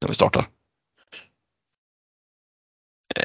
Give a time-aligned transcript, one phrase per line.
[0.00, 0.48] när vi startar.
[3.16, 3.24] Eh,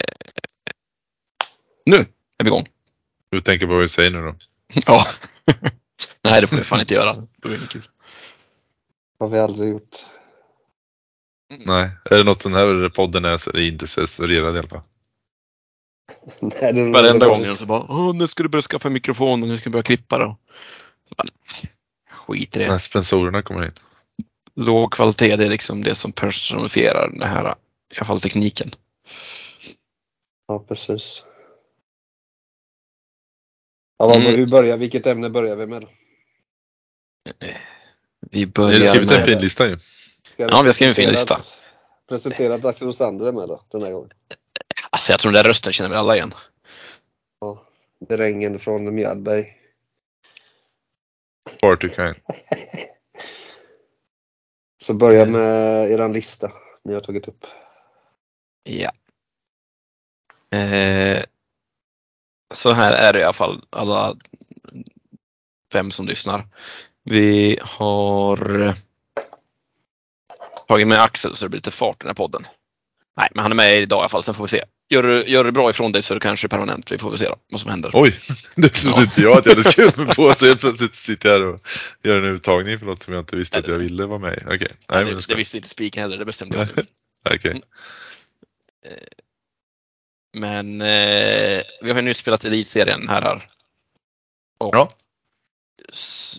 [1.85, 1.95] nu
[2.37, 2.67] är vi igång.
[3.29, 4.35] Du tänker på vad vi säger nu då?
[4.85, 5.07] Ja.
[6.21, 7.15] Nej, det får vi fan inte göra.
[7.15, 7.89] Det blir inget kul.
[9.19, 10.05] har vi aldrig gjort.
[11.65, 14.67] Nej, är det något den här podden är så är det inte censurerad i alla
[14.67, 14.81] fall.
[16.39, 19.49] Nej, det Varenda gång så bara, Åh, nu ska du börja skaffa en mikrofon och
[19.49, 20.37] nu ska du börja klippa då.
[22.11, 22.67] Skit i det.
[22.67, 23.71] När sponsorerna kommer in.
[24.55, 27.43] Låg kvalitet, det är liksom det som personifierar det här,
[27.93, 28.71] i alla fall tekniken.
[30.47, 31.23] Ja, precis.
[33.97, 34.35] Ja, vad, Mm.
[34.35, 35.87] hur börjar, vilket ämne börjar vi med då?
[38.31, 39.25] Vi börjar skrivit en med...
[39.25, 39.77] fin lista ju.
[40.29, 41.35] Ska Ja, vi har skrivit en fin lista.
[41.35, 41.59] att-
[42.09, 44.09] Presentera att Axel Rosander med då, den här gången.
[44.89, 46.33] Alltså jag tror den där rösten känner vi alla igen.
[47.39, 47.65] Ja,
[47.99, 49.57] drängen från Mjällberg.
[51.61, 52.15] Far too kind.
[54.83, 56.51] Så börja med eran lista
[56.83, 57.45] ni har tagit upp.
[58.63, 58.91] Ja.
[60.57, 61.23] Eh,
[62.53, 64.17] så här är det i alla fall alla
[65.71, 66.47] fem som lyssnar.
[67.03, 68.73] Vi har eh,
[70.67, 72.47] tagit med Axel så det blir lite fart i den här podden.
[73.17, 74.63] Nej, men han är med idag i alla fall, sen får vi se.
[74.93, 76.91] Gör gör du bra ifrån dig så är det kanske permanent.
[76.91, 77.91] Vi får väl se då, vad som händer.
[77.93, 78.19] Oj,
[78.55, 79.03] det trodde Ja.
[79.03, 80.33] inte jag att jag hade skrivit på.
[80.33, 81.59] Så helt plötsligt sitter jag här och
[82.03, 84.41] gör en uttagning för något som jag inte visste att jag ville vara med i.
[84.45, 86.85] Okej, nej men det, det visste inte spiken heller, det bestämde jag nu.
[87.35, 87.61] Okej.
[90.33, 93.21] Men eh, vi har ju nyss spelat Elitserien här.
[93.21, 93.47] här.
[94.57, 94.89] Och Ja.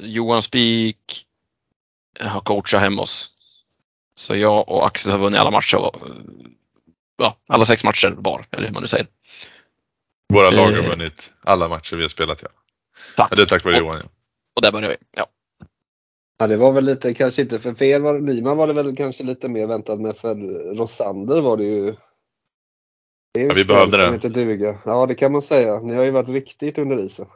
[0.00, 1.24] Johan Spik
[2.20, 3.30] har coachat hem oss.
[4.14, 5.90] Så jag och Axel har vunnit alla matcher.
[7.22, 9.06] Eh, Ja, alla sex matcher var, eller hur man nu säger.
[10.32, 10.88] Våra lag har Eh.
[10.88, 12.48] vunnit alla matcher vi har spelat ja.
[13.16, 13.28] Tack.
[13.30, 14.08] ja det är tack vare Johan ja.
[14.56, 14.96] Och där börjar vi.
[15.10, 15.26] Ja.
[16.38, 18.96] Ja, det var väl lite, kanske inte för fel var det, Nyman var det väl
[18.96, 20.34] kanske lite mer väntat med för
[20.74, 21.94] Rosander var det ju.
[23.34, 24.14] Det är Ja, vi behövde som det.
[24.14, 24.78] inte duga.
[24.84, 25.80] Ja, det kan man säga.
[25.80, 27.26] Ni har ju varit riktigt under isen.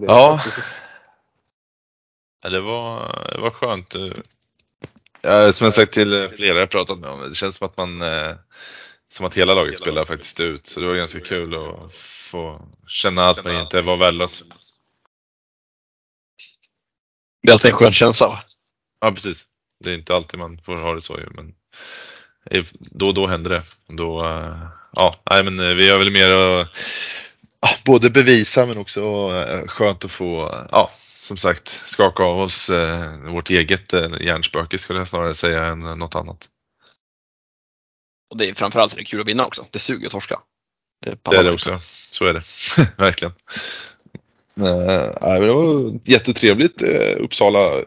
[0.00, 0.40] Det Ja.
[0.44, 0.74] faktiskt-
[2.42, 3.94] Ja, det var, det var skönt.
[5.26, 5.32] Eh.
[5.32, 7.76] Ja, som jag sagt till eh, flera jag pratat med om, det känns som att
[7.76, 8.34] man eh,
[9.08, 10.66] som att hela laget spelar faktiskt ut.
[10.66, 14.42] Så det var ganska kul att få känna att man inte var värdelös.
[17.42, 18.44] Det är alltid en skön känsla.
[19.00, 19.44] Ja, precis.
[19.84, 21.54] Det är inte alltid man får ha det så ju, men
[22.78, 23.62] då och då händer det.
[23.86, 24.20] Då,
[24.92, 26.60] ja, nej, men vi har väl mer
[27.60, 29.30] att både bevisa men också
[29.66, 30.90] skönt att få, ja,
[31.26, 35.78] som sagt, skaka av oss eh, vårt eget eh, hjärnspöke skulle jag snarare säga än
[35.78, 36.48] något annat.
[38.30, 39.66] Och det är framförallt är det kul att vinna också.
[39.70, 40.40] Det suger att torska.
[41.04, 41.78] Det, Det är det också.
[42.10, 42.42] Så är det.
[42.96, 43.32] Verkligen.
[44.60, 46.82] Eh, nej, men det var jättetrevligt.
[46.82, 47.82] eh, Uppsala.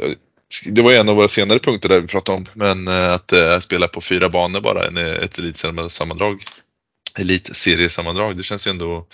[0.66, 2.46] Det var en av våra senare punkter där vi pratade om.
[2.54, 6.44] Men eh, att eh, spela på fyra banor bara, en, ett elitsammandrag.
[7.20, 8.38] Elitseriesammandrag.
[8.38, 9.08] Det känns ju ändå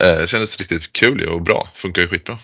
[0.00, 1.68] eh, det kändes riktigt kul och bra.
[1.74, 2.38] Funkar ju skitbra.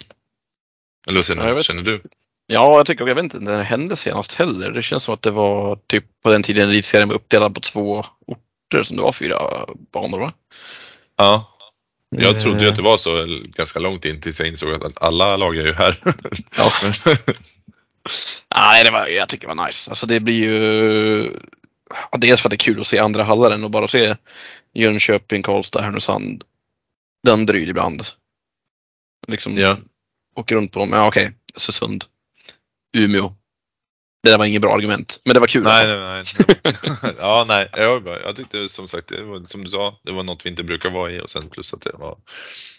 [1.09, 2.01] Eller säger Ja, känner du?
[2.47, 4.71] Ja, jag tycker, jag vet inte när det hände senast heller.
[4.71, 8.05] Det känns som att det var typ på den tiden elitserien var uppdelad på två
[8.27, 10.33] orter som det var fyra banor va?
[11.17, 11.59] Ja.
[12.17, 14.85] Jag trodde ju Eh, att det var så eh, ganska långt in tills jag insåg
[14.85, 15.99] att alla lag är ju här.
[16.57, 16.73] Ja.
[18.57, 19.91] Nej, det var, jag tycker det var nice.
[19.91, 21.37] Alltså det blir ju
[22.19, 24.17] Dels för att det är kul att se andra hallar och bara se
[24.75, 26.45] Jönköping, Karlstad, Härnösand,
[27.27, 28.03] Danderyd ibland.
[29.29, 29.77] Liksom Ja.
[30.34, 30.91] Åker runt på dem.
[30.93, 32.04] Ja okej, Östersund,
[32.97, 33.32] Umeå.
[34.22, 35.62] Det där var inget bra argument, men det var kul.
[35.62, 36.75] Nej, nej, nej.
[37.19, 37.69] ja, nej.
[37.72, 40.50] Jag, bara- jag tyckte som sagt, det var, som du sa, det var något vi
[40.50, 42.19] inte brukar vara i och sen plus att det var,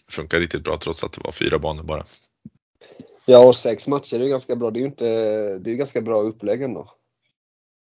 [0.09, 2.05] funkar riktigt bra trots att det var fyra banor bara.
[3.25, 4.71] Ja, och sex matcher är ju ganska bra.
[4.71, 5.05] Det är ju inte,
[5.59, 6.81] det är ganska bra upplägg ändå.
[6.81, 6.89] Att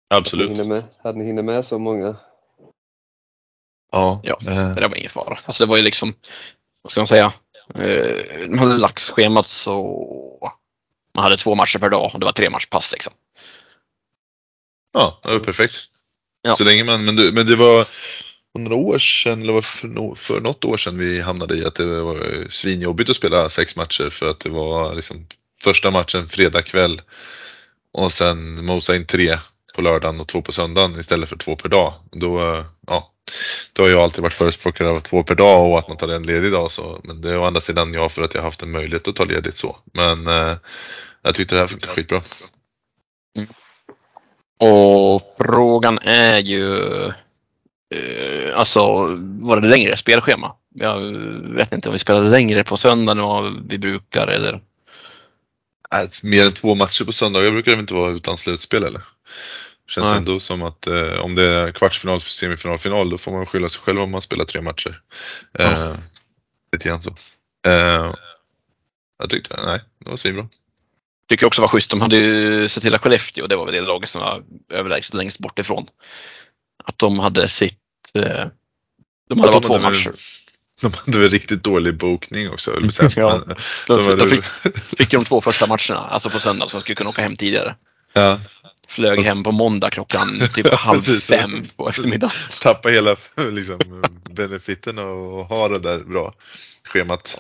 [0.10, 0.68] ni Absolut.
[0.68, 2.16] med, att ni hinner med så många.
[3.92, 4.22] Ja.
[4.24, 4.38] Ja.
[4.48, 5.40] eh, Det där var ingen fara.
[5.46, 6.14] Alltså det var ju liksom,
[6.82, 7.34] vad ska man säga,
[7.76, 10.52] eh, de hade lagt schemat så
[11.14, 13.14] man hade två matcher per dag och det var tre matchpass liksom.
[14.94, 15.76] ja, det var perfekt.
[16.42, 16.56] Ja.
[16.56, 20.16] Så länge man, men, det, men det var för några år sedan, eller var för,
[20.16, 24.10] för något år sedan vi hamnade i att det var svinjobbigt att spela sex matcher
[24.10, 25.28] för att det var liksom
[25.64, 27.02] första matchen fredag kväll
[27.94, 29.38] och sen mosa in tre
[29.76, 31.94] på lördagen och två på söndagen istället för två per dag.
[32.12, 33.12] Då, eh, ja,
[33.74, 36.24] då har jag alltid varit förespråkare av två per dag och att man tar en
[36.24, 36.72] ledig dag.
[36.72, 39.16] Så, men det är å andra sidan jag för att jag haft en möjlighet att
[39.16, 39.78] ta ledigt så.
[39.94, 40.58] Men eh,
[41.22, 42.22] jag tyckte det här funkar skitbra.
[44.60, 46.78] Och frågan är ju,
[47.96, 48.82] eh, alltså
[49.20, 50.56] var det längre spelschema?
[50.76, 51.00] Jag
[51.56, 54.54] vet inte om vi spelade längre på söndagen än vad vi brukar eller?
[55.94, 59.02] Äh, mer än två matcher på söndagar brukar det inte vara utan slutspel eller?
[59.88, 60.18] Känns Nej.
[60.18, 63.82] ändå som att eh, om det är kvartsfinal, semifinal, final då får man skylla sig
[63.82, 65.02] själv om man spelar tre matcher.
[65.60, 65.98] Eh, Ja.
[66.72, 67.16] Lite grann så.
[67.68, 68.14] Eh,
[69.20, 70.48] jag tyckte, nej, det var svinbra.
[71.30, 71.92] Tycker också var schysst.
[71.92, 75.14] De hade ju sett till att Skellefteå, det var väl det laget som var överlägset
[75.14, 75.88] längst bort ifrån.
[76.84, 77.80] Att de hade sitt...
[78.16, 78.48] Eh, de hade
[79.30, 80.14] Ja, bara de två hade väl- matcher.
[80.82, 82.72] De hade väl riktigt dålig bokning också.
[83.16, 83.44] Ja.
[83.88, 84.44] Då, de hade- då fick,
[84.98, 87.76] fick de två första matcherna, alltså på söndag, så de skulle kunna åka hem tidigare.
[88.14, 88.40] ja,
[88.88, 91.28] Flög hem på måndag klockan typ halv Precis.
[91.28, 92.36] fem på eftermiddagen.
[92.62, 93.16] tappa hela
[93.52, 93.80] liksom,
[94.30, 96.34] benefiten och ha det där bra
[96.90, 97.38] schemat.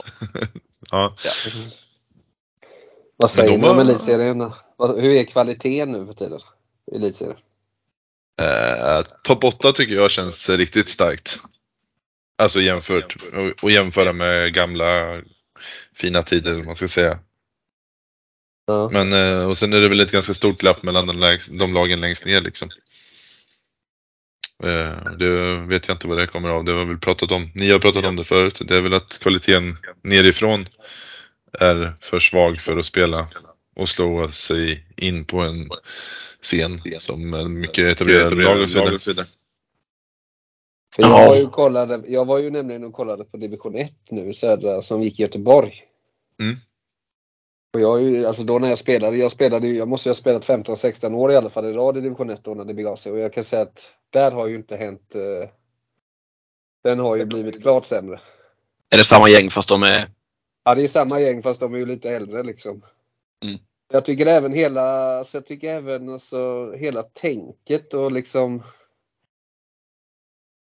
[0.91, 1.15] ja.
[3.17, 4.51] Vad säger ni om elitserien?
[4.77, 6.39] Hur är kvaliteten nu för tiden?
[6.91, 7.37] i Elitserien?
[8.41, 11.39] Eh, Topp 8 tycker jag känns riktigt starkt.
[12.37, 15.21] Alltså jämfört och, och jämföra med gamla
[15.95, 17.19] fina tider, man ska säga.
[18.65, 18.89] Ja.
[18.93, 21.73] Men, eh, och sen är det väl ett ganska stort glapp mellan de, lägst, de
[21.73, 22.69] lagen längst ner liksom.
[24.63, 26.63] Eh, det vet jag inte vad det kommer av.
[26.63, 27.51] Det har vi väl pratat om.
[27.55, 28.61] Ni har pratat om det förut.
[28.67, 30.65] Det är väl att kvaliteten nerifrån
[31.59, 33.27] är för svag för att spela
[33.75, 35.69] och slå sig in på en
[36.41, 39.25] scen som är mycket etablerade lag och så vidare.
[40.95, 41.27] För jag, Ja.
[41.27, 45.03] var ju kollade, jag var ju nämligen och kollade på division 1 nu södra som
[45.03, 45.73] gick i Göteborg.
[46.39, 46.55] Mm.
[47.75, 51.13] Och jag, alltså då när jag spelade, jag spelade jag måste ju ha spelat 15-16
[51.13, 53.11] år i alla fall i rad i division 1 då när det begav sig.
[53.11, 55.49] Och jag kan säga att där har ju inte hänt, eh,
[56.83, 58.19] den har ju blivit klart sämre.
[58.89, 60.09] Är det samma gäng fast de är...
[60.63, 62.81] Ja det är samma gäng fast de är ju lite äldre liksom.
[63.43, 63.57] Mm.
[63.93, 68.63] Jag tycker även hela, så jag tycker även alltså hela tänket och liksom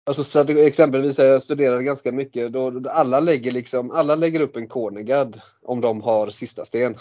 [0.06, 4.56] Alltså strategi- exempelvis jag studerade ganska mycket då, då alla lägger liksom, alla lägger upp
[4.56, 6.94] en cornerguard om de har sista sten.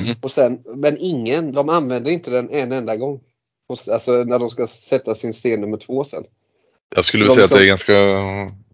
[0.00, 0.14] Mhm.
[0.22, 3.20] Och sen, men ingen, de använder inte den en enda gång.
[3.68, 6.24] Och Alltså när de ska sätta sin sten nummer två sen.
[6.94, 7.94] Jag skulle De säga att som- det är ganska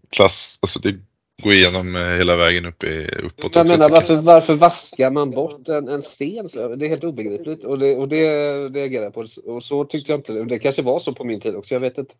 [0.09, 0.95] klass, alltså det
[1.43, 5.69] går igenom eh, hela vägen upp i, uppåt Jag menar varför, varför vaskar man bort
[5.69, 6.47] en, en sten?
[6.53, 8.25] Det är helt obegripligt och det, och det
[8.69, 9.25] reagerar jag på.
[9.45, 10.45] Och så tyckte jag inte det.
[10.45, 12.13] Det kanske var så på min tid också, jag vet inte.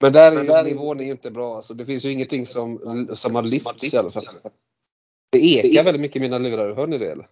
[0.00, 1.56] Men där är ju, nivån är ju inte bra.
[1.56, 4.24] Alltså, det finns ju ingenting som, som har lyfts i alla fall.
[5.30, 6.74] Det ekar väldigt mycket i mina lurar.
[6.74, 7.26] Hör ni det eller?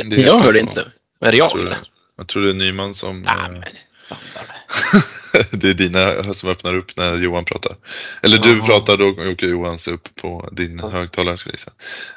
[0.00, 0.80] Mm, det Jag hörde inte.
[1.20, 1.44] Är det jag?
[1.44, 1.78] Jag tror, det.
[2.16, 3.22] jag tror det är Nyman som...
[3.22, 3.62] Nej, eh, men...
[5.60, 7.76] det är dina som öppnar upp när Johan pratar.
[8.22, 8.66] Eller du Jaha.
[8.66, 11.70] pratar, då åker Johan upp på din högtalare ska gissa.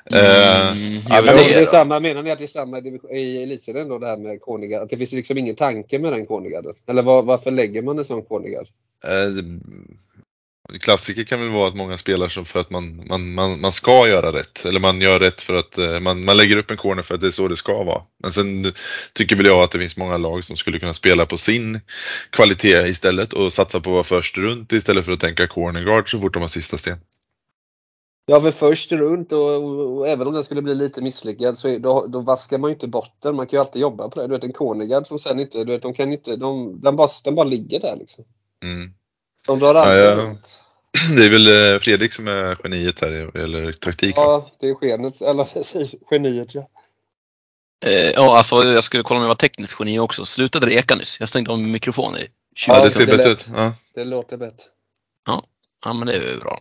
[0.06, 1.66] Eh, Mm, ja, jag men det är det.
[1.66, 2.80] samma, menar ni att det är samma
[3.12, 4.84] i elitserien då det här med Konigard?
[4.84, 6.66] Att det finns liksom ingen tanke med den Konigard?
[6.88, 8.68] Eller var, varför lägger man en sån Konigard?
[9.04, 9.44] Eh,
[10.80, 14.08] Klassiker kan väl vara att många spelar som för att man, man, man, man ska
[14.08, 14.66] göra rätt.
[14.66, 17.22] Eller man gör rätt för att eh, man, man lägger upp en corner för att
[17.22, 18.02] det är så det ska vara.
[18.24, 18.74] Men sen
[19.14, 21.80] tycker väl jag att det finns många lag som skulle kunna spela på sin
[22.30, 26.12] kvalitet istället och satsa på att vara först runt istället för att tänka corner guard
[26.12, 26.98] så fort de har sista sten.
[28.26, 31.68] Ja, för först runt och, och, och även om den skulle bli lite misslyckad så
[31.68, 33.36] är, då, då vaskar man ju inte bort den.
[33.36, 34.28] Man kan ju alltid jobba på det.
[34.28, 37.08] Du vet en Konigard som sen inte, du vet de kan inte, de, den, bara,
[37.24, 38.26] den bara ligger där liksom.
[38.64, 38.94] Mm.
[39.48, 40.38] De drar aldrig ja.
[41.18, 44.14] Det är väl eh, Fredrik som är geniet här eller taktik.
[44.18, 46.70] Ja, det är skenet, eller precis, geniet ja.
[47.86, 50.26] Eh, ja, alltså jag skulle kolla om jag var tekniskt geni också.
[50.26, 51.20] Slutade det eka nyss?
[51.20, 53.48] Jag stängde av min mikrofon i 20 Ja, det ser bättre ut.
[53.56, 53.74] Ja.
[53.94, 54.66] Det låter bättre.
[55.86, 56.60] Ja, men det är ju bra.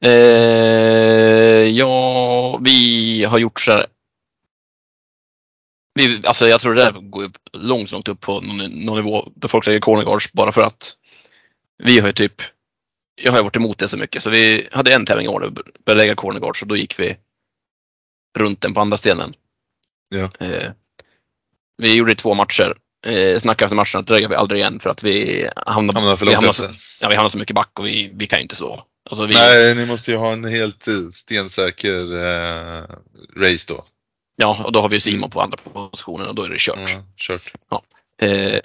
[0.00, 3.86] Eh, ja, vi har gjort så här.
[5.94, 9.28] Vi, alltså jag tror det där går upp långt, långt upp på någon, någon nivå
[9.34, 10.96] där folk lägger corner guards bara för att
[11.78, 12.42] vi har ju typ,
[13.22, 15.40] jag har ju varit emot det så mycket så vi hade en tävling i år
[15.40, 15.50] vi
[15.84, 17.16] började lägga corner guards och då gick vi
[18.38, 19.34] runt den på andra stenen.
[20.08, 20.30] Ja.
[20.46, 20.70] Eh,
[21.76, 22.74] vi gjorde två matcher.
[23.06, 26.16] Eh, snackade efter matchen att det lägger vi aldrig igen för att vi hamnar, Hamnar
[26.16, 26.72] för vi långt hamnar, efter.
[26.72, 28.86] så, ja, vi hamnar så mycket back och vi, vi kan inte slå.
[29.10, 32.84] Alltså vi, Nej, ni måste ju ha en helt eh, stensäker eh,
[33.36, 33.84] race då.
[34.36, 36.90] Ja, och då har vi Simon på andra positionen och då är det kört.
[36.90, 37.52] Ja, kört.
[38.20, 38.60] Eh,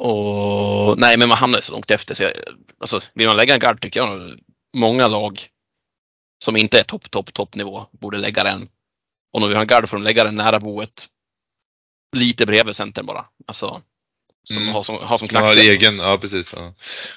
[0.00, 2.14] och nej, men man hamnar så långt efter.
[2.14, 2.32] Så jag,
[2.78, 4.38] alltså, vill man lägga en gard tycker jag
[4.76, 5.40] många lag
[6.44, 8.68] som inte är topp, topp, toppnivå borde lägga den.
[9.32, 11.06] Och när vi har en gard får de lägga den nära boet.
[12.16, 13.24] Lite bredvid centern bara.
[13.46, 13.82] Alltså,
[14.44, 14.74] som Mm.
[14.74, 16.54] har som, har som Man har egen, ja precis.
[16.56, 16.74] Ja.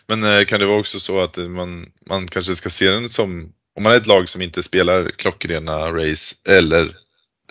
[0.07, 3.09] Men eh, kan det vara också så att eh, man, man kanske ska se den
[3.09, 6.97] som, om man är ett lag som inte spelar klockrena race eller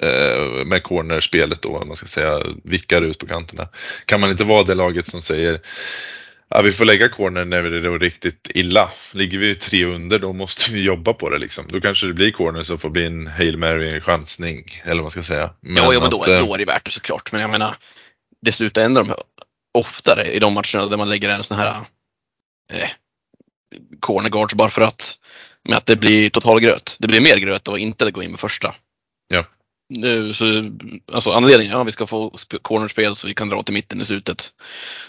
[0.01, 3.69] eh, med cornerspelet då, om man ska säga, vickar ut på kanterna.
[4.07, 5.61] Kan man inte vara det laget som säger
[6.55, 8.91] Ja, vi får lägga corner när det är riktigt illa.
[9.13, 11.65] Ligger vi tre under då måste vi jobba på det liksom.
[11.69, 14.65] Då kanske det blir corner som får bli en Hail Mary, en chansning.
[14.85, 15.51] Eller vad man ska säga.
[15.61, 17.33] ja, ja, men då, att, eh, då är det värt det såklart.
[17.33, 17.77] Men jag menar,
[18.43, 19.15] det slutar ändå de
[19.79, 21.85] oftare i de matcherna där man lägger en sån här
[22.73, 22.89] eh,
[24.01, 25.19] corner guards bara för att
[25.69, 26.97] med att det blir total gröt.
[26.99, 28.75] Det blir mer gröt att inte gå in med första.
[29.29, 29.45] Ja.
[30.01, 30.65] Nu, så,
[31.13, 34.05] alltså anledningen, ja vi ska få sp- cornerspel så vi kan dra till mitten i
[34.05, 34.53] slutet.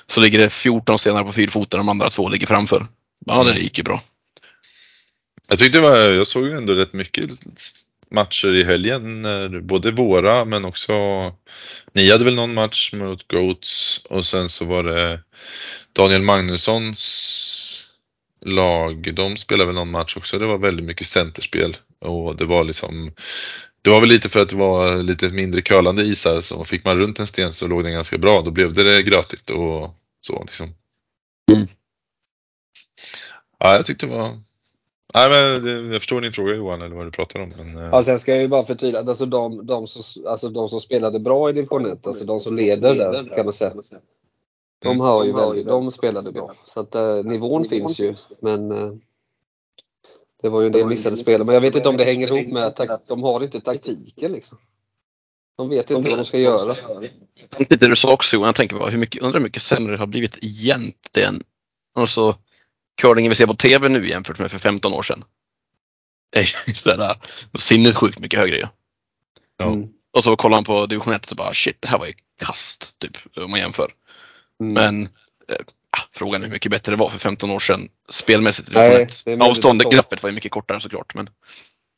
[0.07, 2.87] Så ligger det 14 stenar på fyrfoten och de andra två ligger framför.
[3.25, 4.01] Ja, det gick ju bra.
[5.47, 7.29] Jag tyckte det var, jag såg ju ändå rätt mycket
[8.11, 9.27] matcher i helgen,
[9.67, 10.93] både våra men också
[11.93, 15.19] ni hade väl någon match mot Goats och sen så var det
[15.93, 17.87] Daniel Magnussons
[18.45, 20.39] lag, de spelade väl någon match också.
[20.39, 23.11] Det var väldigt mycket centerspel och det var liksom
[23.83, 26.97] det var väl lite för att det var lite mindre kölande isar så fick man
[26.97, 28.41] runt en sten så låg den ganska bra.
[28.41, 29.89] Då blev det grötigt och
[30.21, 30.69] så liksom.
[31.51, 31.67] Mm.
[33.59, 34.39] Ja, jag tyckte det var
[35.15, 37.53] Nej men jag förstår din fråga Johan eller vad du pratar om.
[37.57, 40.49] Men, eh, Ja, sen ska jag ju bara förtydliga att alltså de, de, som, alltså
[40.49, 43.73] de som spelade bra i division 1, alltså de som leder där kan man säga.
[44.81, 44.99] De Mm.
[44.99, 46.53] har ju väldigt, de spelade bra.
[46.65, 48.15] Så att eh, nivån finns ju.
[48.39, 48.93] Men eh,
[50.43, 51.43] det var ju en del missade spel.
[51.43, 54.57] Men jag vet inte om det hänger ihop med att de har inte taktiken liksom.
[55.57, 56.75] De vet inte vad de ska göra.
[57.57, 59.91] Inte det du sa också Johan, jag tänker bara hur mycket, undrar hur mycket sämre
[59.91, 61.43] det har blivit egentligen.
[61.95, 62.37] Alltså,
[63.01, 65.23] curlingen vi ser på TV nu jämfört med för 15 år sedan.
[66.31, 67.15] är ju sådär
[67.57, 68.67] sinnessjukt mycket högre ju.
[69.57, 69.65] Ja.
[69.65, 69.89] Mm.
[70.17, 72.99] Och så kollar man på division 1 så bara shit, det här var ju kast
[72.99, 73.93] typ om man jämför.
[74.59, 74.73] Mm.
[74.73, 75.09] Men
[75.47, 75.63] ah,
[76.13, 79.07] frågan är hur mycket bättre det var för 15 år sedan spelmässigt i Nej, division
[79.07, 79.21] 1.
[79.25, 81.15] det är möjligt Avståndet, glappet var ju mycket kortare såklart.
[81.15, 81.29] Men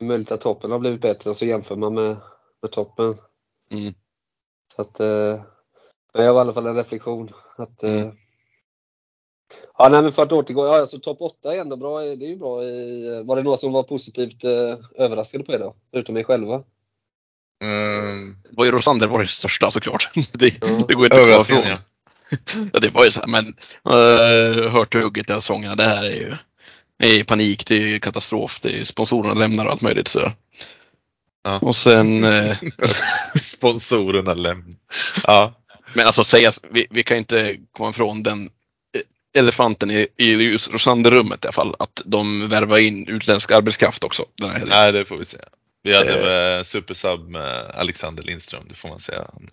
[0.04, 2.18] Möjligt att toppen har blivit bättre så jämför man med,
[2.62, 3.18] med toppen.
[3.72, 3.94] Mm.
[4.76, 5.42] Så att, eh,
[6.14, 7.30] men jag har i alla fall en reflektion.
[7.58, 8.16] Att, eh, Mm.
[9.78, 12.00] Ja, nej, men för att återgå, ja, alltså topp 8 är ändå bra.
[12.02, 15.60] Det är ju bra i, var det några som var positivt eh, överraskade på er
[15.60, 15.76] då?
[15.92, 16.64] Förutom mig själva?
[17.64, 20.10] ehm, det var ju Rosander var det största såklart.
[20.34, 20.86] Det, Ja.
[20.88, 21.78] det går inte att komma ifrån.
[22.74, 22.80] ja.
[22.80, 23.48] Det var ju så här, men
[23.90, 26.36] uh, hört hugget den sången, det här är ju
[26.98, 30.08] är panik, det är ju katastrof, det är sponsorerna lämnar och allt möjligt.
[30.08, 30.32] Så.
[31.44, 31.60] Ja.
[31.60, 32.58] Och sen, eh,
[33.42, 34.76] Sponsorerna lämnar.
[35.24, 35.54] Ja.
[35.94, 40.72] men alltså säga, vi, vi kan inte komma ifrån den eh, elefanten i, i just
[40.72, 44.26] Rosander-rummet i alla fall, att de värvar in utländsk arbetskraft också.
[44.70, 45.38] Nej, det får vi se.
[45.84, 46.64] Vi hade eh.
[46.64, 49.26] supersub med Alexander Lindström, det får man säga.
[49.34, 49.50] Han-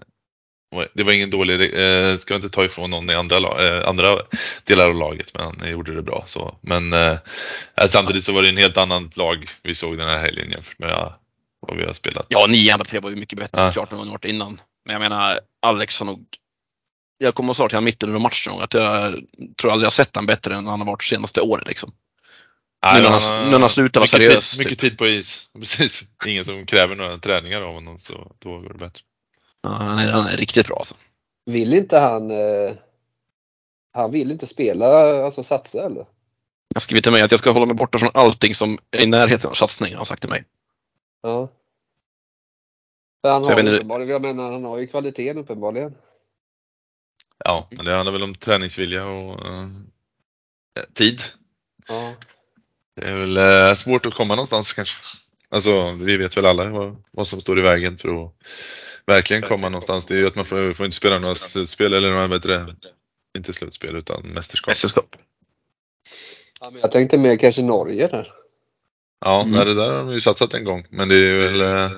[0.95, 4.19] Det var ingen dålig, eh, ska inte ta ifrån någon i andra, eh, andra
[4.65, 6.25] delar av laget, men han gjorde det bra.
[6.27, 6.59] Så.
[6.61, 7.17] Men eh,
[7.89, 10.91] samtidigt så var det en helt annat lag vi såg den här helgen jämfört med
[10.91, 11.19] ja,
[11.61, 12.27] vad vi har spelat.
[12.29, 13.83] Ja, nio andra tre var ju mycket bättre Ja.
[13.91, 14.61] än vad de varit innan.
[14.85, 16.27] Men jag menar, Alex har nog
[17.19, 19.15] jag kommer att säga till honom mitten under matchen att jag
[19.61, 21.67] tror aldrig jag sett honom bättre än han har varit senaste året.
[21.69, 21.93] Liksom.
[22.85, 24.91] Nej, nu när han när han slutar vara mycket seriös, Tid, mycket typ.
[24.91, 25.49] tid på is.
[25.59, 26.05] Precis.
[26.27, 29.03] Ingen som kräver några träningar av honom, så då går det bättre.
[29.63, 30.77] Ja, han, är, han är riktigt bra.
[30.77, 30.95] Alltså.
[31.47, 32.73] Vill inte han eh,
[33.93, 34.87] Han vill inte spela,
[35.25, 36.07] alltså satsa eller?
[36.69, 39.03] Jag har skrivit till mig att jag ska hålla mig borta från allting som är
[39.03, 40.45] i närheten av satsning, har han sagt till mig.
[41.23, 41.49] Ja.
[43.23, 45.95] För han jag har inte- uppenbarligen, jag menar han har ju kvaliteten uppenbarligen.
[47.45, 49.69] Ja, men det handlar väl om träningsvilja och eh,
[50.95, 51.21] tid.
[51.89, 52.15] Ja.
[52.97, 54.97] Det är väl eh, svårt att komma någonstans kanske.
[55.49, 58.33] Alltså, vi vet väl alla vad, vad som står i vägen för att
[59.07, 60.07] verkligen komma någonstans.
[60.07, 62.49] Det är ju att man får, får inte spela några slutspel eller några, vad heter
[62.49, 62.77] det,
[63.39, 64.69] inte slutspel utan mästerskap.
[64.71, 65.17] Mästerskap.
[66.61, 68.33] Ja, men jag tänkte mer kanske Norge där.
[69.25, 69.53] Ja, Mm.
[69.53, 70.87] nej, det där har de ju satsat en gång.
[70.91, 71.91] Men det är väl eh,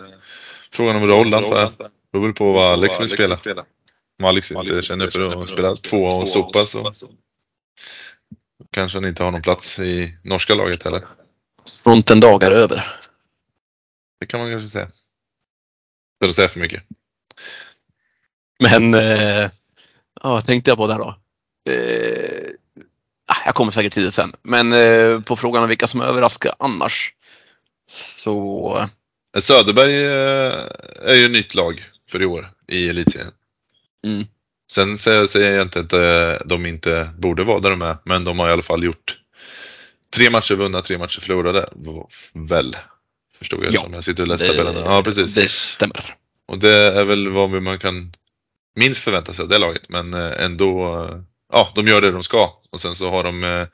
[0.71, 1.73] frågan om roll antar jag.
[2.13, 3.39] Det beror på vad Alex vill spela.
[4.19, 6.93] Om Alex inte känner för att spela två och sopa så
[8.71, 11.07] kanske han inte har någon plats i norska laget heller.
[11.83, 12.85] Fronten dagar över.
[14.21, 14.89] Det kan man kanske säga.
[16.25, 16.83] Utan att säga för mycket.
[18.61, 19.51] Men, eh,
[20.23, 21.19] ja, tänkte jag på där då?
[21.71, 22.51] Eh,
[23.27, 24.33] ah, jag kommer säkert till det sen.
[24.43, 27.13] Men eh, på frågan om vilka som överraskar annars.
[27.91, 28.89] Så,
[29.39, 30.65] Söderberg eh,
[31.11, 33.33] är ju nytt lag för i år i elitserien.
[34.07, 34.25] mm,
[34.73, 38.39] Sen säger jag inte att eh, de inte borde vara där de är, men de
[38.39, 39.19] har i alla fall gjort
[40.11, 41.69] tre matcher vunna, tre matcher förlorade.
[42.33, 42.77] Väl?
[43.45, 44.81] Förstod jag Ja, som jag sitter och läser tabellerna.
[44.81, 45.35] Ja, precis.
[45.35, 46.15] det stämmer.
[46.47, 48.13] Och det är väl vad man kan
[48.75, 51.21] minst förvänta sig av det laget, men eh, ändå, eh,
[51.53, 52.63] ja, de gör det de ska.
[52.71, 53.67] Och sen så har de eh,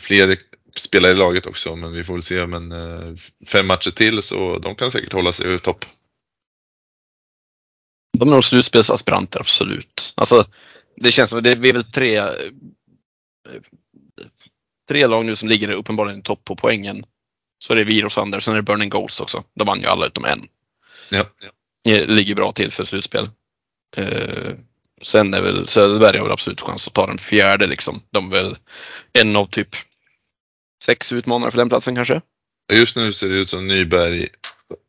[0.00, 0.36] fler
[0.74, 2.46] spelare i laget också, men vi får väl se.
[2.46, 5.84] Men fem matcher till så de kan säkert hålla sig i topp.
[8.18, 10.12] De är nog slutspelsaspiranter, absolut.
[10.16, 10.44] Alltså,
[10.96, 12.22] det känns som det är väl tre,
[14.88, 17.04] tre lag nu som ligger uppenbarligen i topp på poängen.
[17.62, 19.44] Så är det vi och Sander, sen är det Burning Ghosts också.
[19.54, 20.48] De vann ju alla utom en.
[21.10, 21.26] Ja.
[21.88, 23.28] Eh, Ligger bra till för slutspel.
[23.96, 24.52] Eh,
[25.02, 28.02] Sen är väl Söderberg har väl absolut chans att ta den fjärde liksom.
[28.10, 28.56] De är väl
[29.12, 29.68] en av typ
[30.84, 32.20] sex utmanare för den platsen kanske.
[32.72, 34.28] Just nu ser det ut som Nyberg.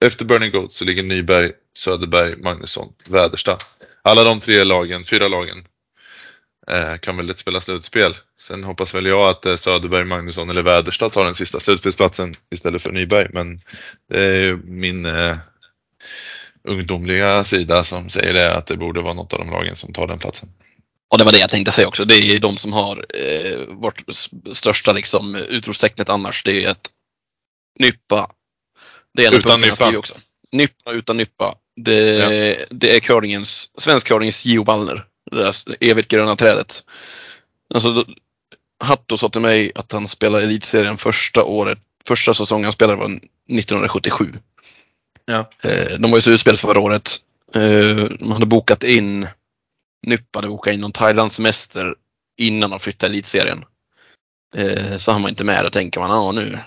[0.06, 3.58] Efter Burning Goat så ligger Nyberg, Söderberg, Magnusson, Väderstad.
[4.02, 5.68] Alla de tre lagen, fyra lagen,
[7.02, 8.16] kan väl lätt spela slutspel.
[8.42, 12.82] Sen hoppas väl jag att eh, Söderberg, Magnusson eller Väderstad tar den sista slutspelsplatsen istället
[12.82, 13.28] för Nyberg.
[13.34, 13.62] Men
[14.10, 15.38] det är ju min eh,
[16.64, 20.08] ungdomliga sida som säger det, att det borde vara något av de lagen som tar
[20.08, 20.50] den platsen.
[21.12, 22.06] Och det var det jag tänkte säga också.
[22.06, 24.04] Det är ju de som har eh, vårt
[24.52, 26.44] största liksom, utropstecknet annars.
[26.44, 26.90] Det är ju ett
[27.80, 28.32] Nyppa.
[29.14, 29.98] Det är en Utan Nyppa.
[29.98, 30.14] också.
[30.52, 31.56] Nyppa utan Nyppa.
[31.76, 32.66] Det, Ja.
[32.70, 35.06] det är curlingens, svensk curlings Gio Wallner.
[35.34, 36.84] Det där evigt gröna trädet.
[37.74, 38.06] Alltså, då-
[38.84, 43.06] Hatto sa till mig att han spelade elitserien första året, första säsongen han spelade var
[43.50, 44.34] 1977.
[45.26, 45.50] Ja.
[45.64, 47.18] Eh, De var ju slutspel förra året.
[47.56, 49.28] Eh, De hade bokat in,
[50.08, 51.96] Nyppa hade bokat in någon Thailandssemester
[52.38, 53.64] innan de flyttade elitserien.
[54.56, 55.64] Eh, Så han var inte med.
[55.66, 56.60] Då tänker man, ja nu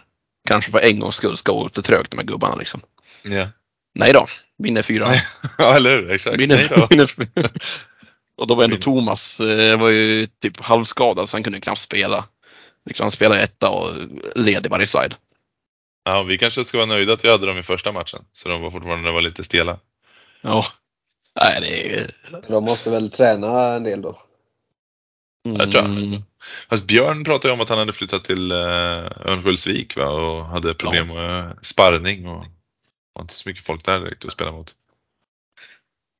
[0.48, 2.80] kanske för en gångs skull ska gå lite trögt med gubbarna liksom.
[3.22, 3.48] Ja,
[3.94, 4.26] Nej då,
[4.58, 5.08] vinner fyra.
[5.08, 5.22] Nej.
[5.58, 6.10] ja eller hur?
[6.10, 6.36] Exakt.
[6.36, 6.86] Nej Vinner, då.
[6.90, 7.48] vinner fyra.
[8.36, 11.80] Och då var ändå Vin- Thomas, eh, var ju typ halvskadad så han kunde knappt
[11.80, 12.24] spela.
[12.84, 13.90] Liksom han spelade etta och
[14.34, 15.16] led i varje slide.
[16.04, 18.24] Ja, vi kanske ska vara nöjda att vi hade dem i första matchen.
[18.32, 19.78] Så de var fortfarande var lite stela.
[20.40, 20.64] Ja.
[21.40, 22.06] Nej, det är...
[22.48, 24.22] De måste väl träna en del då.
[25.42, 26.22] Jag tror- Mm.
[26.68, 28.58] Fast Björn pratade ju om att han hade flyttat till eh,
[29.26, 30.04] Örnsköldsvik va?
[30.06, 32.44] och hade problem med sparrning och
[33.12, 34.74] var inte så mycket folk där direkt att spela mot.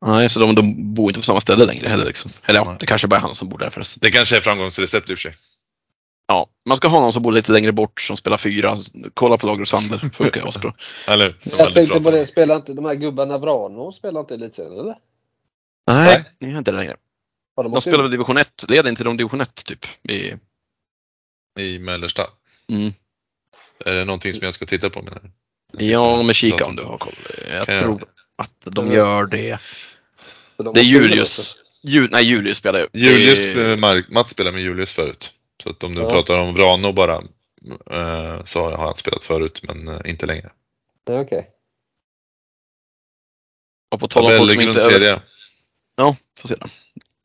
[0.07, 2.05] Nej, så de, de bor inte på samma ställe längre heller.
[2.05, 2.31] Liksom.
[2.47, 3.99] Eller ja, det kanske bara är han som bor där förresten.
[4.03, 5.35] Det kanske är framgångsrecept i och för sig.
[6.29, 8.77] Ja, man ska ha någon som bor lite längre bort som spelar fyra.
[9.15, 9.99] Kolla på Lager och Sander.
[10.13, 10.75] Funkar ju asbra.
[11.09, 11.37] Eller?
[11.39, 14.99] Som Jag tänkte på det, spelar inte de här gubbarna Vrano, spelar inte elitserien eller?
[15.87, 16.97] Nej, det är inte det längre.
[17.57, 18.65] Har De åkt spelar väl division 1.
[18.69, 19.87] Leder inte de division 1 typ?
[20.11, 20.35] I,
[21.61, 22.27] I Mellersta.
[22.69, 22.93] mm.
[23.85, 25.31] Är det någonting som jag ska titta på menar du?
[25.85, 27.15] Ja, men kika om du har koll.
[27.51, 28.05] Jag tror
[28.37, 29.61] att de gör det.
[30.57, 31.57] De Det är Julius.
[31.83, 32.87] Ju, nej, Julius spelar ju.
[32.93, 35.33] Julius, Det är- Mats spelade med Julius förut.
[35.63, 36.11] Så att om du Ja.
[36.11, 37.15] pratar om Vrano bara
[37.91, 40.51] eh, så har han spelat förut men eh, inte längre.
[41.05, 41.49] Ja, Okej.
[43.91, 44.91] Och på tal om folk som inte över...
[44.91, 45.21] grundserie.
[45.97, 46.67] Ja, får se då.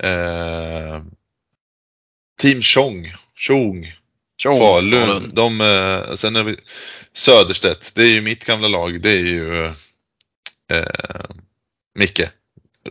[0.07, 1.03] Eh,
[2.41, 3.93] Team Tjong, Tjong,
[4.41, 5.07] Tjong, Falun.
[5.07, 5.31] Falun.
[5.33, 6.55] De, eh, sen har vi
[7.13, 9.01] Söderstedt, det är ju mitt gamla lag.
[9.01, 9.65] Det är ju
[10.71, 11.25] eh,
[11.95, 12.21] Micke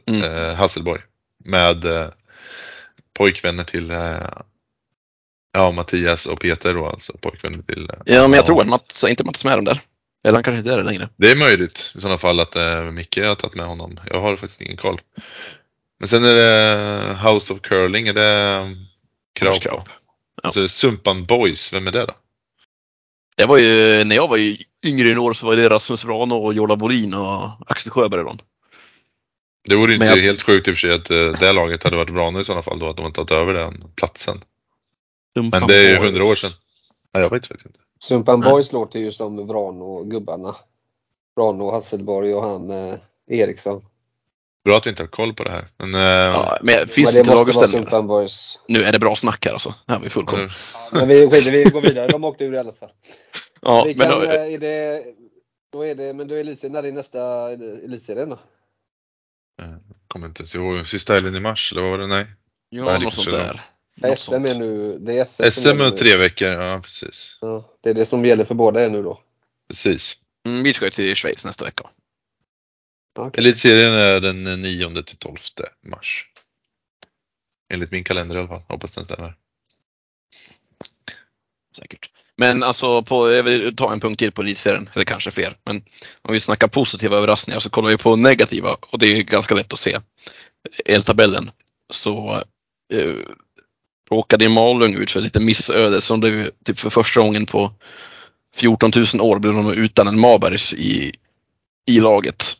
[0.06, 0.22] Mm.
[0.24, 1.00] eh, Hasselborg.
[1.44, 2.08] Med eh,
[3.14, 4.28] pojkvänner till eh,
[5.52, 7.12] ja, Mattias och Peter då alltså.
[7.20, 7.90] Pojkvänner till.
[7.90, 9.80] Eh, Ja, men jag tror att Mats, inte Mats med dem där.
[10.24, 11.08] Eller han kanske inte är det längre.
[11.16, 14.00] Det är möjligt i sådana fall att eh, Micke har tagit med honom.
[14.06, 15.00] Jag har faktiskt ingen koll.
[15.98, 18.68] Men sen är det House of Curling, är det eh?
[19.32, 19.88] Kraup.
[20.42, 20.50] Ja.
[20.50, 22.14] Så Sumpan Boys, vem är det då?
[23.36, 24.38] Det var ju, när jag var
[24.86, 28.36] yngre i år så var det Rasmus Vrano och Jola Bolin och Axel Sjöberg då.
[29.68, 31.96] Det vore inte jag- helt sjukt i och för sig att eh, det laget hade
[31.96, 34.40] varit Vrano i sådana fall då, att de inte tagit över den platsen.
[35.34, 36.50] Men det är ju hundra år sedan.
[37.12, 37.78] Ja, jag vet faktiskt inte.
[38.02, 38.50] Sumpan Nej.
[38.50, 40.56] Boys låter ju som Vrano-gubbarna.
[41.36, 42.94] Vrano, Hasselborg och han eh,
[43.30, 43.84] Eriksson.
[44.64, 45.66] Bra att vi inte har koll på det här.
[45.76, 47.82] Men, eh, Ja, men finns Men det inte måste vara laguppställningar?
[47.84, 48.58] Sumpan Boys.
[48.68, 49.74] Nu är det bra snack här alltså.
[49.88, 50.38] Här har vi full koll.
[50.38, 50.52] eller-
[50.92, 52.08] Men vi, skiter, vi går vidare.
[52.08, 52.90] De åkte ur i alla fall.
[53.60, 55.04] Ja, vi men kan, då, eh, är det,
[55.72, 57.50] då är det, men då är elitserien, när är nästa
[57.84, 58.38] elitserien då?
[59.62, 59.76] Eh,
[60.08, 60.86] kommer inte ens ihåg.
[60.86, 62.06] Sista helgen i mars, eller vad var det?
[62.06, 62.26] Nej.
[62.68, 63.66] ja, är det något sånt där.
[63.96, 64.48] Något SM sånt.
[64.48, 65.90] är nu, det är SM, SM om nu.
[65.90, 67.38] tre veckor, ja precis.
[67.40, 69.20] Ja, det är det som gäller för båda er nu då.
[69.68, 70.16] Precis.
[70.46, 71.90] Mm, vi ska till Schweiz nästa vecka.
[73.18, 73.44] Okej.
[73.44, 75.36] Elitserien är den 9 till 12
[75.82, 76.26] mars.
[77.72, 78.62] Enligt min kalender i alla fall.
[78.68, 79.36] Hoppas den stämmer.
[81.76, 82.10] Säkert.
[82.40, 85.56] Men alltså, på, jag vill ta en punkt till på elitserien, eller kanske fler.
[85.64, 85.82] Men
[86.22, 89.72] om vi snackar positiva överraskningar så kollar vi på negativa och det är ganska lätt
[89.72, 89.98] att se.
[90.84, 91.50] Eltabellen.
[91.90, 92.42] Så
[92.92, 93.14] eh,
[94.10, 97.72] råkade Malung ut för lite missöde som blev typ för första gången på
[98.54, 101.12] 14 000 år blev de utan en Mabergs i,
[101.86, 102.54] i laget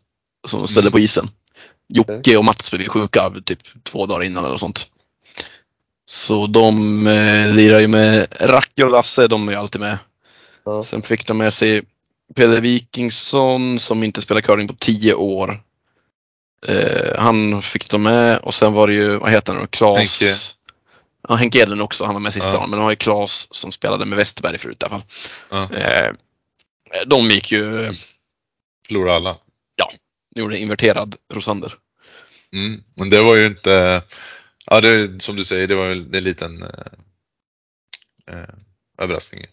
[0.46, 0.92] som ställde Mm.
[0.92, 1.28] på isen.
[1.88, 4.90] Jocke och Mats blev ju sjuka typ två dagar innan eller sånt.
[6.10, 9.98] Så de eh, lirar ju med Racke och Lasse, de är ju alltid med.
[10.64, 10.84] Ja.
[10.84, 11.82] Sen fick de med sig
[12.34, 15.62] Peder Wikingsson som inte spelar curling på 10 år.
[16.66, 19.98] Eh, han fick de med och sen var det ju, vad heter han nu, Klas.
[19.98, 20.34] Henke.
[21.28, 22.54] Ja, Henke Edlund också, han var med sista Ja.
[22.54, 22.70] dagen.
[22.70, 25.08] Men de har ju Klas som spelade med Westerberg förut i alla fall.
[25.50, 25.76] Ja.
[25.76, 26.10] Eh,
[27.06, 27.92] de gick ju,
[28.86, 29.36] Förlorade alla.
[30.36, 31.74] gjorde inverterad Rosander.
[32.52, 32.82] Mm.
[32.94, 34.02] Men det var ju inte
[34.66, 36.68] Ja, det, som du säger, det var väl en liten eh,
[38.26, 38.54] eh,
[38.98, 39.46] överraskning.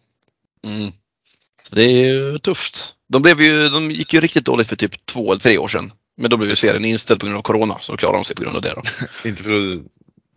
[0.64, 0.92] Mm.
[1.72, 2.96] Det är ju tufft.
[3.10, 5.94] De, blev ju, de gick ju riktigt dåligt för typ två eller tre år sedan.
[6.18, 8.36] Men då blev ju serien inställd på grund av Corona, så då klarade de sig
[8.36, 8.82] på grund av det.
[9.30, 9.80] Inte för att,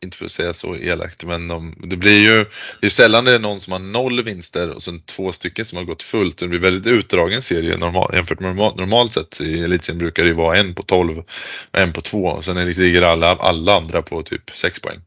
[0.04, 2.46] inte för att säga så elakt, men de, det blir ju
[2.80, 5.76] det är sällan det är någon som har noll vinster och sen två stycken som
[5.78, 6.38] har gått fullt.
[6.38, 9.40] Det blir väldigt utdragen serie normal, jämfört med normal, normalt sett.
[9.40, 12.56] I elitserien brukar det ju vara en på 12 och en på 2 och sen
[12.56, 15.00] är det- ligger alla, alla andra på typ 6 poäng.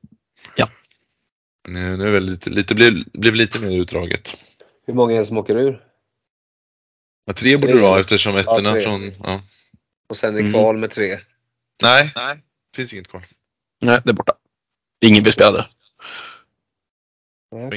[0.55, 0.69] Ja.
[1.67, 4.37] Nu, nu är det väl lite, lite, blir, blir lite mer utdraget.
[4.87, 5.81] Hur många är det som åker ur?
[7.25, 8.81] Ja, tre borde det vara eftersom ettorna tre.
[8.81, 9.11] från...
[9.23, 9.41] Ja.
[10.09, 10.51] Och sen är Mm.
[10.51, 11.17] kval med tre.
[11.81, 12.39] Nej, nej,
[12.75, 13.23] finns inget kvar.
[13.81, 14.33] Nej, det är borta.
[15.03, 15.31] Ingen blir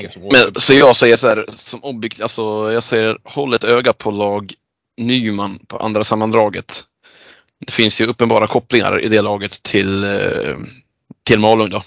[0.09, 0.45] som åkte.
[0.45, 4.11] Men, så jag säger så här, som objekt, alltså jag säger håll ett öga på
[4.11, 4.53] lag
[4.97, 6.85] Nyman på andra sammandraget.
[7.67, 10.57] Det finns ju uppenbara kopplingar i det laget till, eh,
[11.23, 11.83] till Malung då.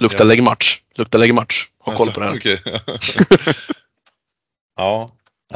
[0.00, 0.24] Lukta Ja.
[0.24, 0.80] läggmatch.
[0.94, 1.66] Lukta läggmatch.
[1.78, 2.36] Ha koll på det här.
[2.36, 2.62] Okej.
[4.76, 5.10] ja.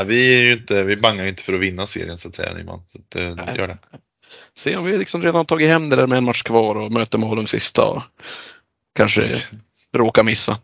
[0.07, 2.55] vi är ju inte, vi bangar ju inte för att vinna serien så att säga
[2.55, 2.83] Nyman.
[2.89, 3.57] Så att, eh, Nej.
[3.57, 3.79] gör det.
[4.57, 6.93] Se om vi liksom redan har tagit hem det där med en match kvar och
[6.93, 8.03] möter Malung sista och
[9.01, 9.45] kanske
[9.97, 10.59] råkar missa.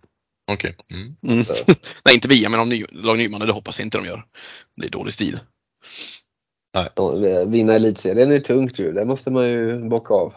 [0.53, 0.77] Okej.
[0.91, 1.17] Mm.
[1.29, 1.45] Mm.
[1.45, 1.55] Så.
[2.05, 4.27] Nej, inte vi, men om ny, lag Nyman, det hoppas jag inte de gör.
[4.77, 5.41] Det är dålig stil.
[6.73, 7.15] Ja,
[7.47, 8.93] Vinna elitserien är tungt ju.
[8.93, 10.35] Det måste man ju bocka av.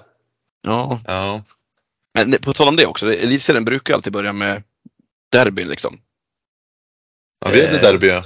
[0.62, 1.44] Ja, Ja.
[2.14, 4.64] men på tal om det också, elitserien brukar alltid börja med
[5.32, 6.02] derby liksom.
[7.40, 7.82] ja, vi hade Eh.
[7.82, 8.24] derby ja.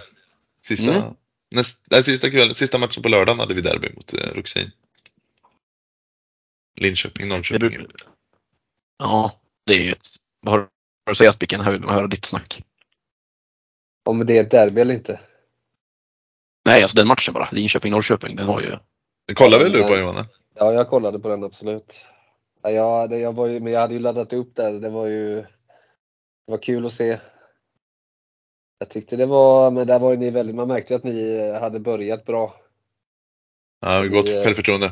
[0.62, 1.13] Sista, Mm.
[1.51, 4.71] näst, nej, sista, kväll, sista matchen på lördagen hade vi derby mot eh, Ruxin.
[6.79, 7.69] Linköping, Norrköping.
[7.69, 7.88] brukar,
[8.99, 10.08] ja, det är ju ett...
[10.41, 10.69] Vad har
[11.06, 11.71] du att säga Spiken?
[11.71, 12.63] Vill höra ditt snack.
[14.06, 15.19] Om det är ett derby eller inte.
[16.65, 17.49] Nej, alltså den matchen bara.
[17.52, 18.78] Linköping-Norrköping, den har ju...
[19.28, 20.26] Det kollar väl du på Johanna?
[20.56, 22.06] Ja, jag kollade på den absolut.
[22.62, 24.71] Ja, jag, det, jag var ju, men jag hade ju laddat upp där.
[24.71, 25.36] Det var ju
[26.45, 27.19] det var kul att se.
[28.80, 31.52] Jag tyckte det var, men där var ju ni väldigt, man märkte ju att ni
[31.52, 32.56] hade börjat bra.
[33.82, 34.91] Ja, gott Vi, eh, självförtroende.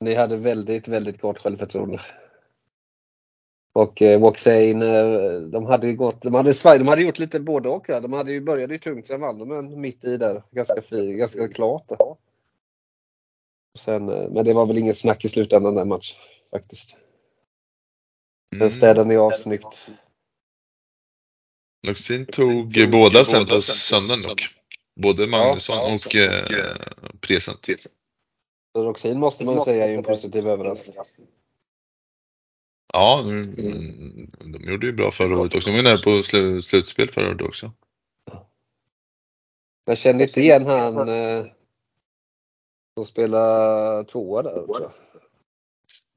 [0.00, 2.00] Ni hade väldigt, väldigt gott självförtroende.
[3.72, 7.84] Och eh, Waxane, eh, de hade gått, de hade, de hade gjort lite både och.
[7.88, 8.00] Ja.
[8.00, 10.42] De hade ju började ju tungt, sen vann de en mitt i där.
[10.50, 11.88] Ganska fri, ganska klart.
[11.88, 12.16] Där.
[13.78, 16.16] Sen, eh, men det var väl inget snack i slutändan den matchen
[16.50, 16.96] faktiskt.
[18.50, 18.70] Den Mm.
[18.70, 19.88] städade ni av snyggt.
[21.86, 24.42] Luxin tog eh, båda sen på söndagen dock.
[25.00, 26.76] Både Magnusson Ja, och eh,
[27.20, 27.66] Present.
[28.76, 30.96] Så Roxin måste man säga är en positiv överraskning.
[32.92, 33.24] Ja,
[34.40, 35.70] de gjorde ju bra förra året också.
[35.70, 37.72] De var nära på slu, slutspel förra året också.
[39.84, 41.44] Jag kände inte igen han eh,
[42.94, 44.64] som spelar tvåa där.
[44.68, 44.92] Jag.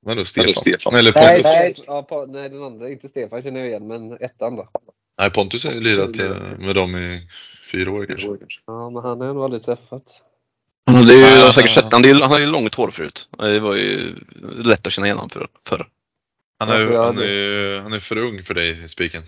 [0.06, 0.54] Vadå Stefan?
[0.54, 0.96] Stefan.
[0.96, 1.46] Eller Nej, Pontus?
[1.46, 4.70] nej, ja, på, nej, den andra, inte Stefan känner jag igen, men ettan då.
[5.18, 7.28] Nej, Pontus har ju lirat eh, med dem i
[7.72, 8.28] fyra år kanske.
[8.66, 10.22] Ja, men han har jag nog aldrig träffat.
[10.86, 13.30] Han hade ju har säkert sett, han han hade ju långt hår förut.
[13.38, 15.88] Det var ju lätt att känna igen honom för, för.
[16.60, 19.24] Han är, Ja, han är, han är för ung för dig, Spiken.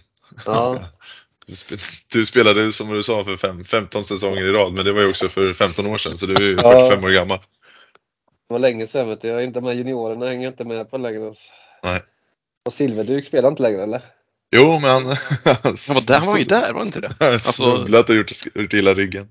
[0.45, 0.79] Ja,
[1.45, 4.91] Du spe- Du spelade som du sa för fem, 15 säsonger i rad, men det
[4.91, 6.79] var ju också för 15 år sedan, så du är ju Ja.
[6.87, 7.37] 45 år gammal.
[7.39, 9.27] det var länge sedan vet du.
[9.27, 11.25] Jag är inte, här juniorerna hänger inte med på längre.
[11.27, 11.53] Alltså.
[11.83, 12.03] Nej.
[12.65, 14.01] Och Silverduk spelar inte längre eller?
[14.55, 17.11] Jo, men han, var, där, han var ju där, var inte det?
[17.19, 19.29] Alltså- snubblat och gjort, gjort illa ryggen.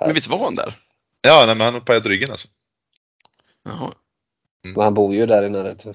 [0.00, 0.72] Men visst var han där?
[1.20, 2.48] Ja, nej, men han har pajat ryggen alltså.
[3.64, 3.92] Jaha.
[4.72, 5.94] Men han bor ju där i närheten.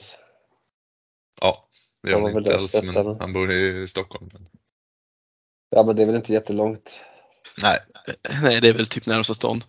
[1.41, 1.67] Ja,
[2.03, 4.29] det gör Han inte alls, men han bor i Stockholm.
[4.33, 4.47] Men...
[5.69, 7.01] Ja, men det är väl inte jättelångt.
[7.61, 7.79] Nej,
[8.41, 9.63] Nej, det är väl typ närmsta stan.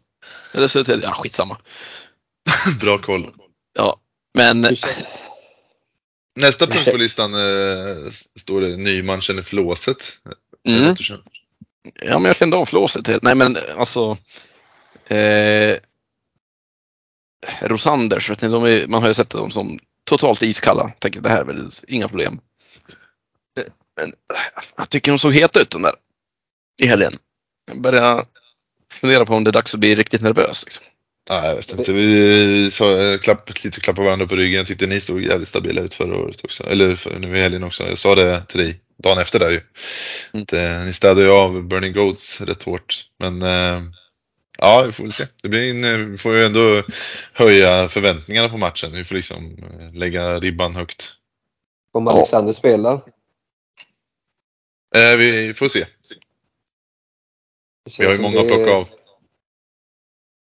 [0.54, 1.58] Eller Södertälje, ja skitsamma.
[2.80, 3.26] bra koll.
[3.72, 4.00] Ja,
[4.34, 4.66] men
[6.40, 10.18] Nästa punkt på listan eh, står det Nyman känner flåset.
[10.68, 10.94] mm, Mm.
[12.02, 13.22] ja, men jag kände av flåset.
[13.22, 14.16] Nej, men alltså.
[15.06, 15.78] Eh,
[17.60, 20.92] Rosanders, vet ni, de är, man har ju sett dem som totalt iskalla.
[20.98, 22.40] Tänker det här är väl inga problem.
[23.60, 25.94] Eh, Men eh, jag tycker de såg heta ut de där
[26.82, 27.12] i helgen.
[27.72, 28.24] Jag börjar
[28.92, 30.64] fundera på om det är dags att bli riktigt nervös.
[30.64, 30.84] Liksom.
[31.28, 31.92] Ja, jag vet inte.
[31.92, 34.58] Vi sa, klapp, lite klappa varandra på ryggen.
[34.58, 36.64] Jag tyckte ni såg jävligt stabila ut förra året också.
[36.64, 37.88] Eller för, nu i helgen också.
[37.88, 39.60] Jag sa det till dig dagen efter där ju.
[40.32, 40.42] Mm.
[40.42, 43.04] Att, eh, ni städade ju av Burning Goats rätt hårt.
[43.18, 43.82] Men eh,
[44.58, 45.26] ja, vi får väl se.
[45.42, 46.82] Det blir en, eh, vi får ju ändå
[47.32, 48.92] höja förväntningarna på matchen.
[48.92, 51.10] Vi får liksom eh, lägga ribban högt.
[51.92, 52.94] Om Alexander spelar.
[54.96, 55.86] Eh, vi får se.
[57.98, 58.88] Vi har ju många att plocka av.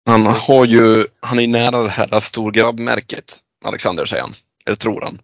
[0.06, 3.38] Han har ju, han är nära det här storgrabbmärket.
[3.64, 4.34] Alexander säger han.
[4.66, 5.20] Eller tror han.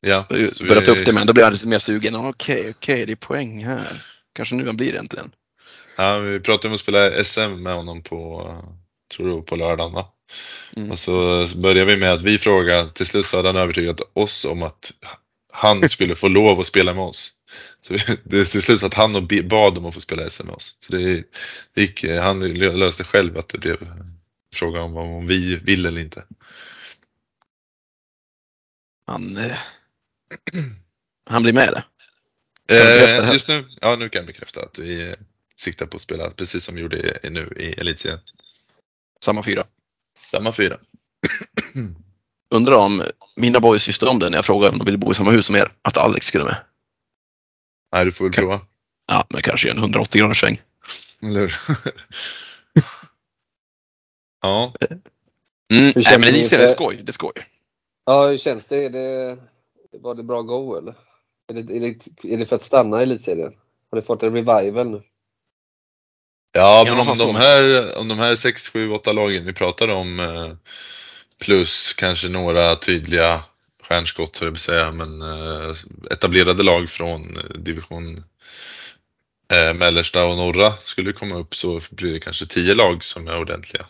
[0.00, 2.14] Ja, vi- börjat upp det men då blir jag lite mer sugen.
[2.16, 4.06] Okej, okej, det är poäng här.
[4.32, 5.32] Kanske nu han blir det äntligen.
[5.96, 8.70] Ja, vi pratade om att spela SM med honom på, eh,
[9.16, 10.08] tror du, på lördagen va?
[10.76, 10.90] Mm.
[10.90, 14.44] Och så började vi med att vi frågade, till slut så hade han övertygat oss
[14.44, 14.92] om att
[15.52, 17.32] han skulle få lov att spela med oss.
[17.80, 20.54] Så det till slut så att han och bad om att få spela SM med
[20.54, 20.76] oss.
[20.80, 21.24] Så det,
[21.74, 23.76] det gick, eh, han löste själv att det blev
[24.54, 26.24] fråga om om vi vill eller inte.
[29.06, 29.56] Han, eh,
[31.30, 31.84] han blir med det.
[32.68, 35.14] Bekräfta det Eh, just nu, ja nu kan jag bekräfta att vi eh,
[35.60, 38.20] siktar på att spela precis som vi gjorde nu i Elitserien.
[39.24, 39.66] Samma fyra.
[40.30, 40.78] Samma fyra.
[42.50, 43.02] Undrar om
[43.36, 45.46] mina boys visste om det när jag frågade om de ville bo i samma hus
[45.46, 45.72] som er.
[45.82, 46.56] Att Alex skulle med.
[47.92, 48.60] Nej, du får väl Kan- prova.
[49.06, 50.60] Ja, men kanske en 180 graders sväng.
[51.22, 51.54] Eller hur?
[54.42, 54.74] ja,
[55.72, 55.84] Mm.
[55.84, 56.96] Hur Nej, men ni Elitserien, det är skoj.
[57.02, 57.32] Det är skoj.
[58.04, 58.84] Ja, hur känns det?
[58.84, 59.38] Är det
[59.92, 60.94] var det bra go eller?
[61.46, 63.52] Är det, är det, är det för att stanna i elitserien?
[63.90, 65.02] Har ni fått en revival nu?
[66.54, 70.20] Ja men om de, här, om de här 6, 7, 8 lagen vi pratar om
[70.20, 70.52] eh,
[71.44, 73.44] plus kanske några tydliga
[73.82, 75.76] stjärnskott, höll jag säga, men eh,
[76.10, 78.24] etablerade lag från eh, division
[79.52, 83.38] eh, mellersta och norra skulle komma upp så blir det kanske 10 lag som är
[83.38, 83.86] ordentliga.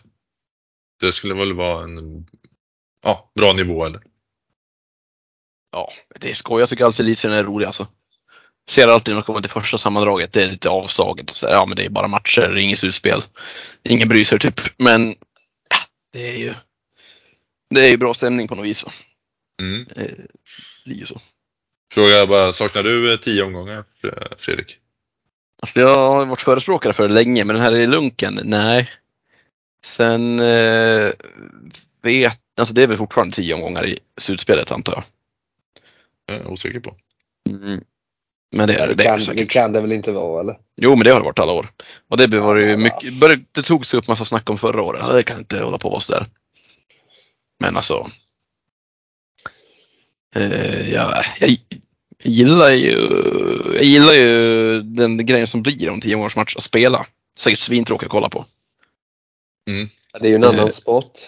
[0.99, 2.27] Det skulle väl vara en
[3.03, 4.01] ja, bra nivå eller?
[5.71, 6.59] Ja, det är skoj.
[6.59, 7.87] Jag tycker alltid Elitserien är rolig alltså.
[8.69, 11.29] Ser alltid när de kommer till första sammandraget, det är lite avslaget.
[11.29, 13.21] Så, ja, men det är bara matcher, det är inget slutspel.
[13.83, 14.59] Ingen bryr sig typ.
[14.77, 15.07] Men
[15.69, 15.77] ja,
[16.13, 16.53] det är ju
[17.69, 18.85] det är ju bra stämning på något vis.
[18.85, 18.91] va.
[19.61, 19.81] Mm.
[19.95, 21.21] Eh, Det blir ju så.
[21.93, 24.77] Fråga bara, saknar du eh, 10 omgångar eh, Fredrik?
[25.61, 28.91] Alltså jag har varit förespråkare för det länge, men den här i lunken, nej.
[29.85, 31.11] Sen eh,
[32.01, 35.03] vet, alltså det är väl fortfarande tio omgångar i slutspelet antar jag.
[36.25, 36.95] Jag är osäker på.
[37.49, 37.83] Mm.
[38.51, 40.57] Men det är det, Det kan, det kan det väl inte vara eller?
[40.75, 41.67] Jo, men det har det varit alla år.
[42.07, 45.01] Och det var ju Ja, mycket, började, det togs upp massa snack om förra året.
[45.07, 46.25] Ja, det kan inte hålla på att vara sådär.
[47.59, 48.07] Men alltså.
[50.35, 51.57] Eh, ja, jag
[52.23, 52.91] gillar ju,
[53.73, 57.05] jag gillar ju den grejen som blir om tio års match att spela.
[57.37, 58.45] Säkert svintråkigt att kolla på.
[60.13, 61.19] Ja, Det är ju en Eh, annan sport.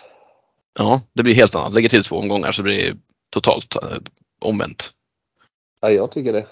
[0.80, 1.74] Ja, det blir helt annat.
[1.74, 2.98] Lägger till två omgångar så blir det
[3.30, 3.98] totalt eh,
[4.42, 4.92] omvänt.
[5.82, 6.48] Ja, jag tycker det.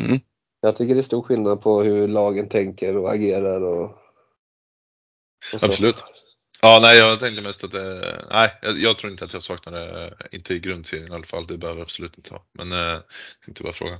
[0.00, 0.20] Mm.
[0.60, 3.84] Jag tycker det är stor skillnad på hur lagen tänker och agerar och,
[5.54, 5.62] och.
[5.62, 6.04] Absolut.
[6.62, 9.72] Ja, nej, jag tänkte mest att det, nej, jag, jag tror inte att jag saknar
[9.72, 11.46] det, inte i grundserien i alla fall.
[11.46, 12.44] Det behöver jag absolut inte ha.
[12.52, 13.00] Men eh,
[13.48, 13.98] inte bara frågan.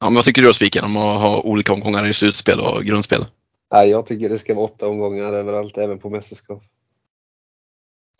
[0.00, 2.84] Ja, men vad tycker du då Spiken om att ha olika omgångar i slutspel och
[2.84, 3.26] grundspel?
[3.70, 6.62] Ja, jag tycker det ska vara åtta omgångar överallt, även på mästerskap.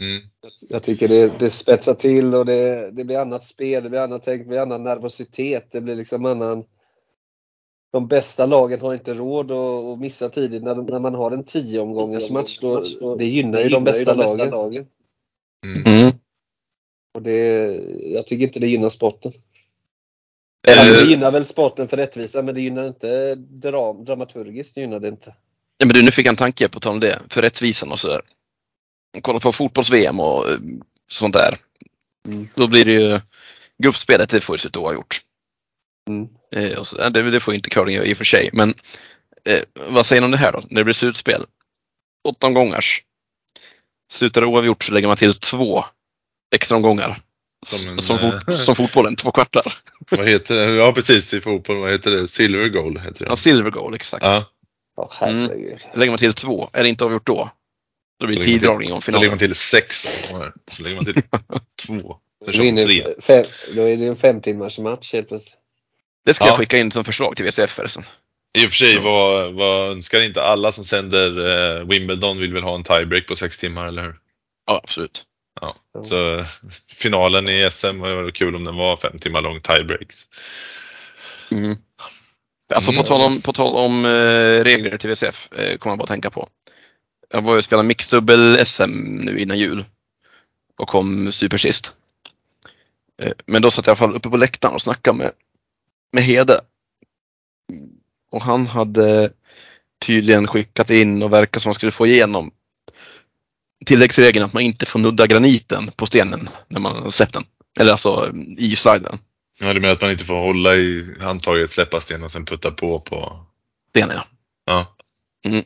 [0.01, 0.23] Mm.
[0.69, 4.23] Jag tycker det, det spetsar till och det, det blir annat spel, det blir annat
[4.23, 6.65] tänk, det blir annan nervositet, det blir liksom annan...
[7.93, 11.81] De bästa lagen har inte råd att, missa tidigt när, när man har en tio
[11.81, 12.59] omgångars match.
[12.61, 14.87] Då, det gynnar ju de bästa lagen.
[15.67, 15.83] Mm.
[15.87, 16.13] Mm.
[17.15, 19.33] Och det, jag tycker inte det gynnar sporten.
[20.69, 24.75] Alltså, det gynnar väl sporten för rättvisa men det gynnar inte dram, dramaturgiskt.
[24.75, 25.35] Det gynnar det inte.
[25.79, 27.99] Ja, men du, nu fick jag en tanke på tal om det, för rättvisan och
[27.99, 28.21] sådär.
[29.23, 30.59] Kolla på fotbolls-VM och eh,
[31.11, 31.57] sånt där.
[32.27, 32.49] Mm.
[32.55, 33.21] Då blir det ju
[33.83, 35.21] gruppspelet, det får ju se ut oavgjort.
[36.09, 36.29] Mm.
[36.53, 38.75] Eh, och så, det, det får inte curling göra i och för sig, men
[39.45, 40.63] eh, vad säger ni om det här då?
[40.71, 41.45] När det blir slutspel?
[42.29, 43.03] Åtta omgångars.
[44.13, 45.85] Slutar det oavgjort så lägger man till två
[46.55, 47.23] extra omgångar.
[47.67, 49.75] Som en, som, eh, fot, som fotbollen, två kvartar.
[50.11, 50.65] Vad heter det?
[50.77, 51.77] Ja, precis i fotboll.
[51.77, 52.29] Vad heter det?
[52.29, 53.31] Silver goal heter det.
[53.31, 54.25] Ja, silver goal, exakt.
[54.25, 55.79] Ja, herregud.
[55.95, 57.51] Lägger man till två, är det inte avgjort då?
[58.21, 59.31] Då blir det Då lägger man till- tiddragning om så lägger finalen.
[59.31, 60.03] man till sex.
[60.73, 61.23] Så lägger man till
[61.87, 62.17] två.
[62.47, 63.45] Då är, det fem,
[63.75, 65.57] då är det en fem timmars match helt plötsligt.
[66.25, 66.49] Det ska Ja.
[66.51, 68.05] jag skicka in som förslag till VCF förresten.
[68.59, 69.01] I och för sig, Ja.
[69.01, 71.49] vad, vad önskar inte alla som sänder
[71.81, 74.17] eh, Wimbledon vill väl ha en tiebreak på sex timmar, eller hur?
[74.67, 75.25] Ja, absolut.
[75.61, 75.77] Ja.
[76.05, 76.45] Så
[76.95, 80.23] finalen i SM var kul om den var fem timmar lång tiebreaks.
[81.51, 81.77] Mm.
[82.75, 83.03] Alltså Mm.
[83.03, 86.09] på tal om, på tal om eh, regler till VCF eh, kommer jag bara att
[86.09, 86.49] tänka på.
[87.31, 88.91] Jag var ju och spelade mixdubbel-SM
[89.25, 89.85] nu innan jul
[90.79, 91.93] och kom supersist.
[93.23, 95.31] Eh, men då satt jag i alla fall uppe på läktaren och snackade med,
[96.13, 96.61] med Hede.
[98.31, 99.33] Och han hade
[100.07, 102.51] tydligen skickat in och verkar som han skulle få igenom
[103.87, 107.45] tilläggsregeln att man inte får nudda graniten på stenen när man har släppt den.
[107.81, 109.19] Eller alltså i sliden.
[109.61, 112.71] Ja, du menar att man inte får hålla i handtaget, släppa sten och sen putta
[112.71, 113.47] på på...
[113.91, 114.25] Stenen ja.
[114.65, 115.63] Ja.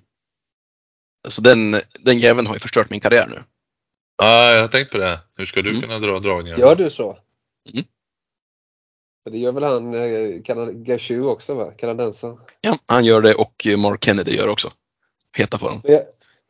[1.28, 3.42] Så den, den jäveln har ju förstört min karriär nu.
[4.16, 5.20] Ja, jag har tänkt på det.
[5.36, 5.82] Hur ska du Mm.
[5.82, 6.58] kunna dra dragningar?
[6.58, 7.18] Gör du så?
[9.30, 11.72] Det gör väl han eh, Kanad- Gashu också va?
[11.78, 12.38] Kanadensaren.
[12.60, 14.70] Ja, han gör det och Mark Kennedy gör det också.
[15.36, 15.80] Heta på dem.
[15.84, 16.04] Är-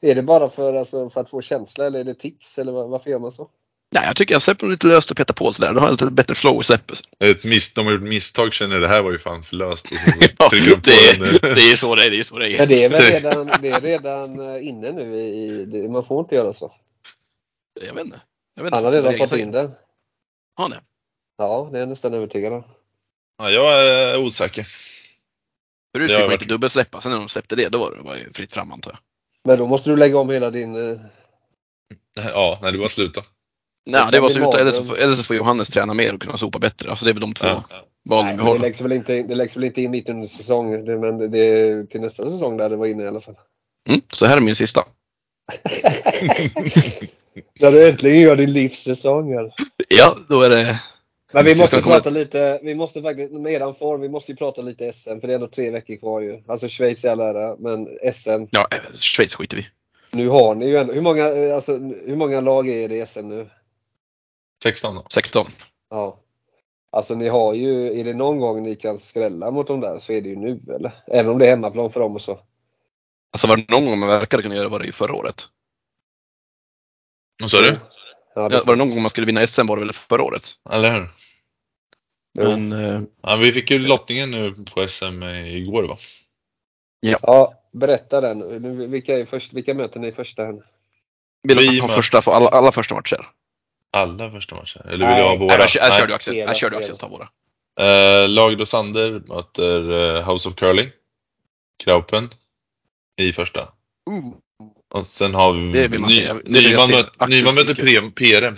[0.04, 2.88] Är det bara för, alltså, för att få känsla eller är det tics eller vad-
[2.90, 3.48] varför gör man så?
[3.94, 5.72] Nej, jag tycker jag släpper dem lite löst och petar på sådär.
[5.74, 6.98] Då har lite bättre flow i släppet.
[7.18, 9.92] Ett miss, de har gjort misstag känner jag, det här var ju fan för löst.
[9.92, 12.10] Och så Ja, de på det, är, det är så det är.
[12.10, 12.58] Det är, så det är.
[12.58, 16.20] Men det är väl redan, det är redan eh, inne nu i, det, man får
[16.20, 16.72] inte göra så.
[17.86, 18.20] Jag vet inte.
[18.54, 19.66] Jag vet inte Han har redan fått in den.
[20.54, 20.80] Har han det?
[21.38, 22.64] Ja, det är jag nästan övertygad om.
[23.38, 24.66] Ja, jag är osäker.
[25.92, 28.18] Det fick har man varit- inte dubbelsläppa, sen när de släppte det, då var det
[28.20, 28.98] ju fritt fram antar jag.
[29.44, 30.76] Men då måste du lägga om hela din...
[30.90, 30.98] eh,
[32.14, 33.22] Ja, nej det var sluta.
[33.86, 36.38] Nej, det var sluta, eller så, får, eller så får Johannes träna mer och kunna
[36.38, 36.90] sopa bättre.
[36.90, 37.64] Alltså det är väl de två Ja.
[38.04, 38.58] valen Nej, vi men det, har.
[38.58, 40.84] läggs väl inte, det läggs väl inte in mitt under säsong.
[40.84, 43.34] Det, men det är till nästa säsong där det var inne i alla fall.
[43.88, 44.84] Mm, så här är min sista.
[47.60, 49.32] När du äntligen gör din livssäsong.
[49.34, 49.52] här.
[49.88, 50.80] Ja, då är det...
[51.32, 54.36] Men vi måste kommer- prata lite, vi måste faktiskt, med eran form, vi måste ju
[54.36, 56.42] prata lite SM för det är ändå tre veckor kvar ju.
[56.48, 58.46] Alltså Schweiz i all ära, men SM.
[58.50, 59.66] Ja, Schweiz skiter vi
[60.10, 63.06] Nu har ni ju ändå, hur många, eh, alltså, hur många lag är det i
[63.06, 63.50] SM nu?
[64.62, 65.04] 16 då.
[65.10, 65.46] 16.
[65.90, 66.18] Ja.
[66.92, 70.12] Alltså ni har ju, är det någon gång ni kan skrälla mot dem där så
[70.12, 70.92] är det ju nu eller?
[71.06, 72.40] Även om det är hemmaplan för dem och så.
[73.32, 75.42] Alltså var det någon gång man verkade kunna göra var det ju förra året.
[77.40, 77.78] Vad sa du?
[78.34, 80.22] Ja, det Ja, var det någon gång man skulle vinna SM var det väl förra
[80.22, 80.42] året.
[80.70, 81.08] Eller hur?
[82.34, 85.96] Men eh, Ja, vi fick ju lottningen nu på SM igår va?
[87.00, 88.90] Ja, berätta den.
[88.90, 90.62] Vilka, är först, vilka möter ni i första hand?
[91.42, 93.26] vill Vi man ha första, för alla, alla första matcher?
[93.90, 94.86] Alla första matcher.
[94.86, 95.56] Eller vill du ha våra?
[95.56, 96.36] Nej, jag, körde ju Axel.
[96.36, 96.78] Jag ju hela.
[96.78, 97.28] Axel ta våra.
[97.80, 100.90] Eh, Lag då Sander möter eh, House of Curling.
[101.84, 102.30] Kraupen.
[103.16, 103.68] I första.
[104.94, 106.34] Och sen har vi Det vill man Ny- se.
[106.44, 106.88] Nyman,
[107.54, 107.74] möter
[108.10, 108.54] PRM.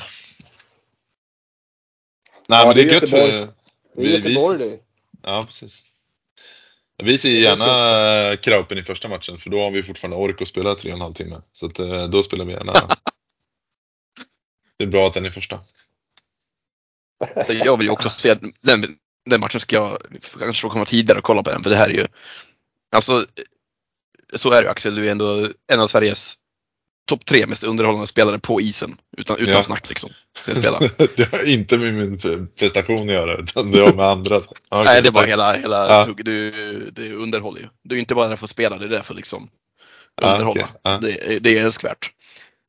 [2.47, 3.55] Nej Ja, men det är det är gött.
[3.95, 4.79] Det är Vi- Göteborg vi- det.
[5.23, 5.83] Ja precis.
[7.03, 10.75] Vi ser gärna Kraupen i första matchen för då har vi fortfarande ork att spela
[10.75, 11.43] tre och en halv timme.
[11.53, 12.73] Så att, eh, då spelar vi gärna.
[14.79, 15.61] det är bra att den är första.
[17.47, 18.99] Så jag vill ju också se den,
[19.31, 20.03] den matchen ska jag
[20.39, 21.63] kanske få komma tidigare och kolla på den.
[21.63, 22.07] För det här är ju,
[22.93, 23.27] alltså
[24.35, 26.35] så är det ju Axel, du är ändå en av Sveriges
[27.05, 28.97] topp tre mest underhållande spelare på isen.
[29.17, 29.63] Utan, utan Ja.
[29.63, 30.11] snack liksom.
[30.45, 30.91] Så spelar.
[31.17, 34.37] det har inte med min prestation att göra utan det har med andra.
[34.69, 35.31] Okej, Nej, det är bara tack.
[35.31, 36.05] hela, hela Ja.
[36.05, 36.25] tugg.
[36.25, 36.51] Du,
[36.93, 37.67] du underhåller ju.
[37.83, 39.49] Du är inte bara där för att spela, det är där för liksom
[40.23, 40.69] underhålla.
[40.83, 40.99] Ja.
[41.03, 42.11] Det, det är älskvärt.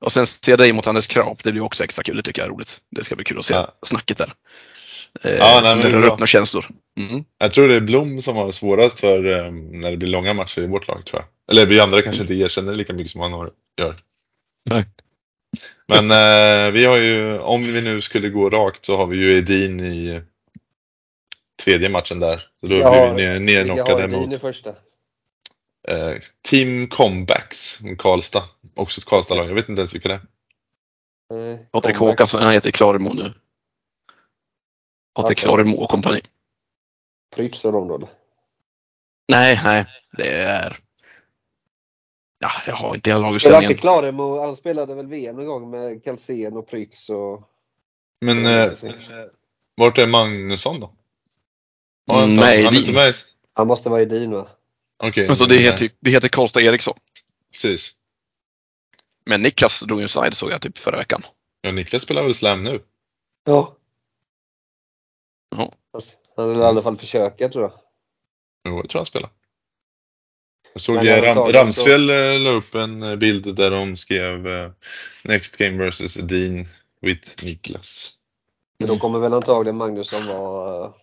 [0.05, 2.15] Och sen se dig mot Anders Krap, det blir också extra kul.
[2.15, 2.77] Det tycker jag är roligt.
[2.91, 4.33] Det ska bli kul att se snacket där.
[5.23, 6.65] Eh, Ja, nej, som rör upp några känslor.
[6.99, 7.23] Mm.
[7.37, 10.61] Jag tror det är Blom som har svårast för eh, när det blir långa matcher
[10.61, 11.55] i vårt lag tror jag.
[11.55, 13.95] Eller vi andra kanske inte erkänner lika mycket som han har, gör.
[14.65, 14.85] Nej.
[15.87, 19.37] Men eh, vi har ju, om vi nu skulle gå rakt så har vi ju
[19.37, 20.21] Edin i
[21.63, 22.47] tredje matchen där.
[22.59, 24.69] Så då blir vi nerknockade har Edin mot i första.
[25.87, 26.13] eh,
[26.49, 28.43] Team Comebacks i Karlstad.
[28.75, 29.49] Också ett Karlstad-lag.
[29.49, 30.21] Jag vet inte ens vilka det är.
[31.51, 31.97] Eh, Patrik.
[31.97, 33.33] Håkansson, han heter Klaremo nu.
[35.15, 35.37] Patrik.
[35.37, 36.21] Klaremo och kompani.
[37.35, 37.95] Prytz och dem då?
[37.95, 38.09] eller?
[39.31, 39.85] Nej, nej.
[40.17, 40.77] Det är...
[42.45, 43.71] Ja, jag har inte hela Spelade laguppställningen.
[43.71, 47.49] inte Klaremo, han spelade väl VM en gång med Kalsén och Prytz och...
[48.21, 48.73] Men eh,
[49.75, 50.93] vart är Magnusson då?
[52.07, 53.15] Har Mm, inte han- nej, han är med?
[53.53, 54.47] Han måste vara Edin va?
[55.03, 55.27] Okej.
[55.27, 56.97] Alltså det heter, det heter Karlstad Eriksson.
[57.51, 57.91] Precis.
[59.25, 61.23] Men Niklas drog en side såg jag typ förra veckan.
[61.61, 62.83] Ja, Niklas spelar väl slam nu?
[63.43, 63.75] Ja.
[65.57, 65.73] Ja.
[66.35, 67.73] Han vill i alla fall försöka tror jag.
[68.67, 69.29] Jo, jag tror han spelar.
[70.75, 74.71] Jag såg eh, Ram, Ramsfjäll eh, la upp en eh, bild där de skrev eh,
[75.23, 76.65] Next game versus Dean
[77.01, 78.13] with Niklas.
[78.79, 80.93] Men då kommer väl antagligen Magnusson vara...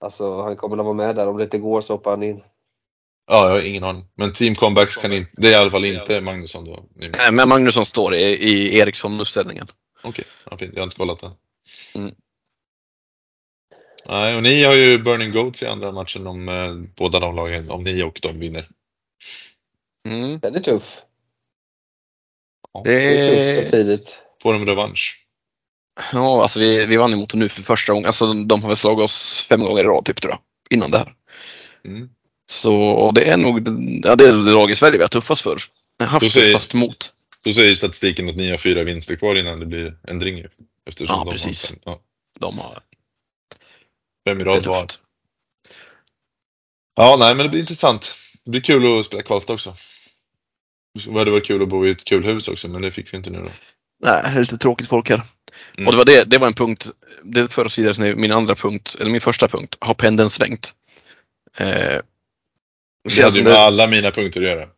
[0.00, 1.28] Alltså han kommer att vara med där.
[1.28, 2.42] Om det inte går så hoppar han in.
[3.26, 4.04] Ja, jag har ingen aning.
[4.14, 6.72] Men Team Comebacks kan inte, det är i alla fall inte Magnusson då.
[6.72, 9.66] Okej, Nej, Men Magnusson står i, i Eriksson-uppställningen.
[10.50, 10.72] ja, fint.
[10.74, 11.32] Jag har inte kollat den.
[11.94, 12.14] Mm.
[14.06, 17.70] Nej, och ni har ju Burning Goats i andra matchen om eh, båda de lagen,
[17.70, 18.68] om ni och de vinner.
[20.10, 20.38] Mm.
[20.40, 21.02] Den är tuff.
[22.84, 24.22] Det Det är tufft så tidigt.
[24.42, 25.22] Får de revansch?
[26.12, 28.06] Ja, alltså vi, vi vann emot dem nu för första gången.
[28.06, 30.40] Alltså de har väl slagit oss fem gånger i rad typ tror jag.
[30.70, 31.14] Innan det här.
[31.84, 32.08] Mm.
[32.50, 33.68] Så det är nog
[34.04, 35.58] ja, det är det lag i Sverige vi har tuffast för.
[35.98, 37.12] Då Haft säger- tuffast mot.
[37.44, 40.48] Då säger statistiken att ni har fyra vinster kvar innan det blir ändring ju.
[40.86, 41.70] Eftersom Ja, de precis.
[41.70, 42.00] Har ja,
[42.38, 42.82] De har
[44.28, 44.86] fem i rad var.
[46.94, 48.14] Ja, nej men det blir intressant.
[48.44, 49.74] Det blir kul att spela Karlstad också.
[51.04, 53.16] Det hade varit kul att bo i ett kul hus också, men det fick vi
[53.16, 53.50] inte nu då.
[54.04, 55.22] Nej, det är lite tråkigt folk här.
[55.78, 55.86] Mm.
[55.86, 56.90] Och det var, det, det var en punkt,
[57.22, 59.76] det för oss vidare till min andra punkt, eller min första punkt.
[59.80, 60.74] Har pendeln svängt?
[61.58, 64.68] Eh, Det hade ju det- med alla mina punkter att göra.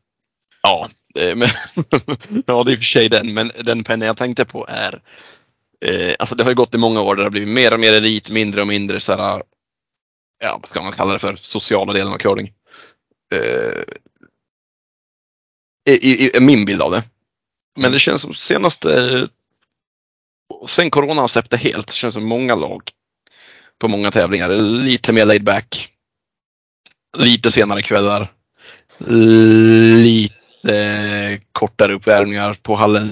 [0.62, 1.48] Ja, eh, men,
[2.46, 5.00] ja, det är i och för sig den, men den pennan jag tänkte på är
[5.86, 7.80] eh, Alltså det har ju gått i många år där det har blivit mer och
[7.80, 9.42] mer elit, mindre och mindre så här,
[10.38, 12.52] ja vad ska man kalla det för, sociala delen av curling.
[13.34, 13.82] Eh,
[15.92, 17.02] i, i, min bild av det.
[17.76, 19.28] Men det känns som senaste,
[20.68, 22.82] sen corona har släppt det helt, känns som många lag
[23.78, 25.92] på många tävlingar lite mer laid back.
[27.16, 28.28] Lite senare kvällar.
[29.96, 33.08] Lite kortare uppvärmningar på hallen.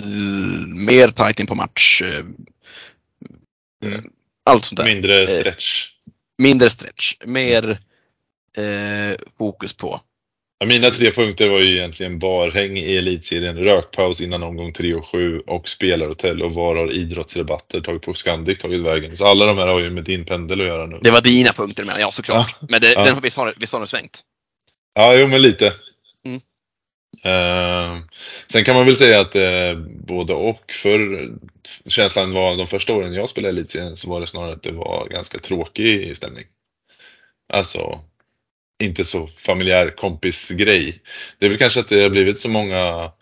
[0.85, 2.03] Mer tight in på match.
[2.03, 2.25] eh,
[3.85, 4.11] Mm.
[4.45, 4.85] Allt sånt där.
[4.85, 5.89] Mindre stretch.
[6.39, 7.15] Mindre stretch.
[7.25, 7.79] Mer
[8.57, 10.01] eh, fokus på.
[10.59, 15.07] Ja, mina tre punkter var ju egentligen barhäng i elitserien, rökpaus innan omgång 3 och
[15.07, 19.17] 7 och spelarhotell och var har idrottsrabatter tagit på Scandic tagit vägen.
[19.17, 20.99] Så alla de här har ju med din pendel att göra nu.
[21.03, 22.57] Det var dina punkter menar jag såklart.
[22.69, 23.05] Men det, Ja.
[23.05, 24.21] den, visst, har, visst har den svängt?
[24.95, 25.73] Ja, jo men lite.
[26.25, 26.41] Mm.
[27.25, 28.03] Eh,
[28.53, 29.75] sen kan man väl säga att eh,
[30.07, 30.73] både och.
[30.73, 31.29] För
[31.87, 35.09] känslan var de första åren jag spelade elitserien så var det snarare att det var
[35.09, 36.45] ganska tråkig stämning.
[37.53, 38.01] Alltså
[38.83, 41.01] inte så familjär kompisgrej.
[41.39, 43.13] Det är väl kanske att det har blivit så många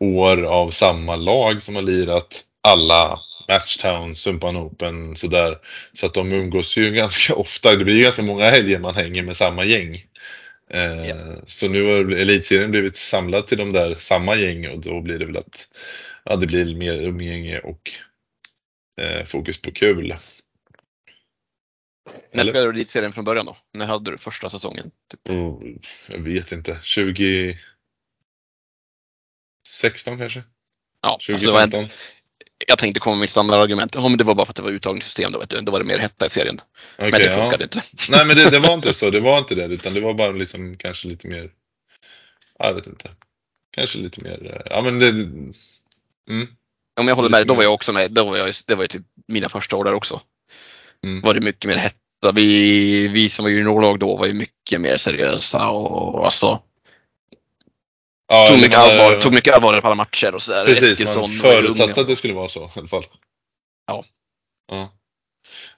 [0.00, 5.58] år av samma lag som har lirat alla Matchtown, Sumpan Open sådär.
[5.92, 7.76] Så att de umgås ju ganska ofta.
[7.76, 10.04] Det blir ju ganska många helger man hänger med samma gäng.
[10.70, 11.16] Eh.
[11.46, 15.24] Så nu har elitserien blivit samlad till de där samma gäng och då blir det
[15.24, 15.68] väl att
[16.24, 17.90] ja, det blir mer umgänge och
[19.00, 20.14] eh, fokus på kul.
[22.32, 22.52] När Eller?
[22.52, 23.56] spelade du elitserien från början då?
[23.72, 24.90] När hade du första säsongen?
[25.10, 25.30] Typ.
[25.30, 25.62] Och,
[26.06, 27.58] jag vet inte, 2016
[30.18, 30.42] kanske?
[31.02, 31.88] Ja, alltså det var en, 2015?
[32.66, 33.94] jag tänkte komma med mitt standardargument.
[33.94, 35.60] Ja, men det var bara för att det var uttagningssystem då, vet du.
[35.60, 36.60] Då var det mer hetta i serien.
[36.96, 37.32] Okej, men det ja.
[37.32, 37.82] funkade inte.
[38.10, 40.32] Nej men det, det var inte så, det var inte det utan det var bara
[40.32, 41.50] liksom kanske lite mer,
[42.58, 43.10] jag vet inte.
[43.70, 46.48] Kanske lite mer, eh, ja men det, mm,
[47.00, 48.12] Om jag håller med dig, då var jag också med.
[48.12, 50.20] Då var jag, det var ju typ mina första år där också.
[51.06, 51.20] Mm.
[51.20, 52.32] Var det mycket mer hetta.
[52.34, 56.62] Vi, vi som var juniorlag då var ju mycket mer seriösa och alltså
[58.28, 60.64] ja, tog, mycket man, allvar, tog mycket allvar på alla matcher och sådär.
[60.64, 63.04] Precis, Eskilsson man förutsatte att det skulle vara så i alla fall.
[63.86, 64.04] Ja.
[64.72, 64.92] Ja,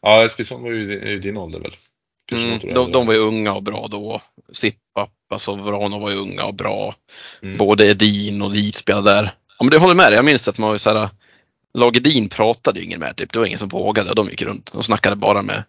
[0.02, 1.76] ja Eskilsson var ju, är ju din ålder väl?
[2.32, 4.22] Mm, de, de var ju unga och bra då.
[4.52, 6.94] Sippa, alltså Vrano var ju unga och bra.
[7.42, 7.56] Mm.
[7.56, 9.22] Både Edin och Lit spelade där.
[9.58, 10.14] Ja, men det håller med dig.
[10.14, 11.08] Jag minns att man var ju såhär,
[11.74, 13.32] lag Edin pratade ju ingen med typ.
[13.32, 15.64] Det var ingen som vågade de gick runt och snackade bara med.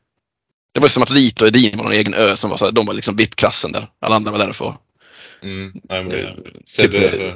[0.72, 2.72] Det var ju som att Lit och Edin var någon egen ö som var såhär,
[2.72, 3.92] de var liksom VIP-klassen där.
[4.00, 4.74] Alla andra var där för
[5.44, 6.34] Mm, nej, men det, Eh,
[6.66, 7.34] Sebbe, typ-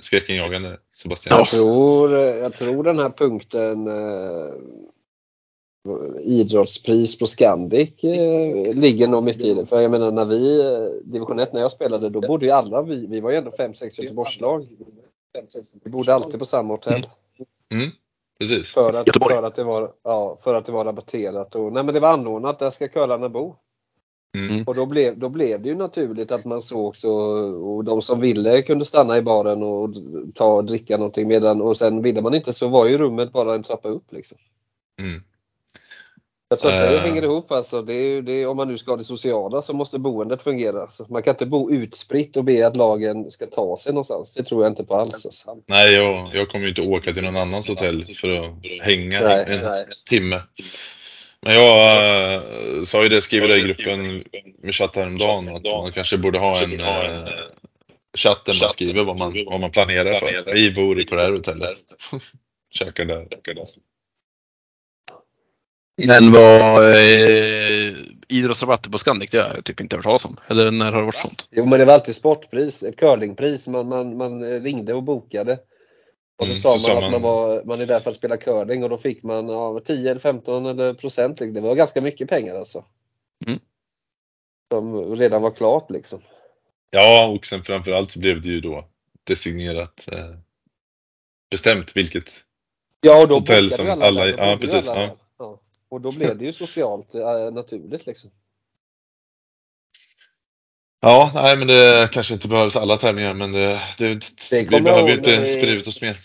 [0.00, 1.38] skräckinjagande Sebastian.
[1.38, 4.52] Jag, tror, jag tror den här punkten eh,
[6.22, 9.66] idrottspris på Scandic eh, ligger nog mycket i det.
[9.66, 12.82] För jag menar när vi, eh, division 1 när jag spelade, då bodde ju alla
[12.82, 14.66] vi, vi var ju ändå 5-6 Göteborgslag.
[15.84, 16.92] Vi bodde alltid på samma hotell.
[16.92, 17.06] Mm,
[18.38, 18.74] precis.
[18.74, 19.34] För att, Göteborg.
[19.34, 21.54] för att, det, var, ja, för att det var rabatterat.
[21.54, 23.56] Och, nej men det var anordnat, där ska curlarna bo.
[24.36, 24.64] Mm.
[24.66, 28.20] Och då blev, då blev det ju naturligt att man sågs och, och de som
[28.20, 29.94] ville kunde stanna i baren och
[30.34, 33.54] ta och dricka någonting medan och sen ville man inte så var ju rummet bara
[33.54, 34.38] en trappa upp liksom.
[35.00, 35.22] Mm.
[36.48, 37.02] Jag tror att det Eh.
[37.02, 37.82] hänger ihop alltså.
[37.82, 40.80] Det är, det är, om man nu ska ha det sociala så måste boendet fungera.
[40.80, 44.34] Alltså, man kan inte bo utspritt och be att lagen ska ta sig någonstans.
[44.34, 45.26] Det tror jag inte på alls.
[45.26, 45.56] Alltså.
[45.66, 49.44] Nej, jag, jag kommer ju inte åka till någon annans hotell för att hänga Nej,
[49.48, 49.86] en nej.
[50.10, 50.40] timme.
[51.40, 54.24] Men jag äh, sa ju det, skriver det i gruppen
[54.62, 56.86] med chatt häromdagen att man kanske borde ha en äh,
[58.18, 60.52] chatt där man skriver vad man, vad man planerar för.
[60.54, 61.78] Vi bor på det här hotellet.
[62.70, 63.26] Käkar där.
[65.96, 67.96] Men vad eh,
[68.28, 70.36] idrottsrabatter på Scandic, det har jag typ inte hört talas om.
[70.48, 71.48] Eller när har det varit sånt?
[71.50, 73.68] Jo men det var alltid sportpris, curlingpris.
[73.68, 75.58] Man, man, man ringde och bokade.
[76.38, 78.10] Och så Mm, sa så man sa att man- man, var, man är där för
[78.10, 81.38] att spela curling och då fick man ja, 10 eller 15 eller procent.
[81.38, 82.84] Det var ganska mycket pengar alltså.
[83.46, 83.58] Mm.
[84.72, 86.20] Som redan var klart liksom.
[86.90, 88.88] Ja, och sen framförallt så blev det ju då
[89.24, 90.30] designerat eh,
[91.50, 92.30] bestämt vilket.
[93.00, 94.24] Ja, och då Hotell som alla-.
[94.24, 95.16] Då ja, precis, alla ja.
[95.88, 98.30] Och då blev det ju socialt eh, naturligt liksom.
[101.00, 104.14] Ja, nej men det kanske inte behövs alla tävlingar men det, det,
[104.50, 106.18] Det vi behöver ju inte sprida ut oss mer.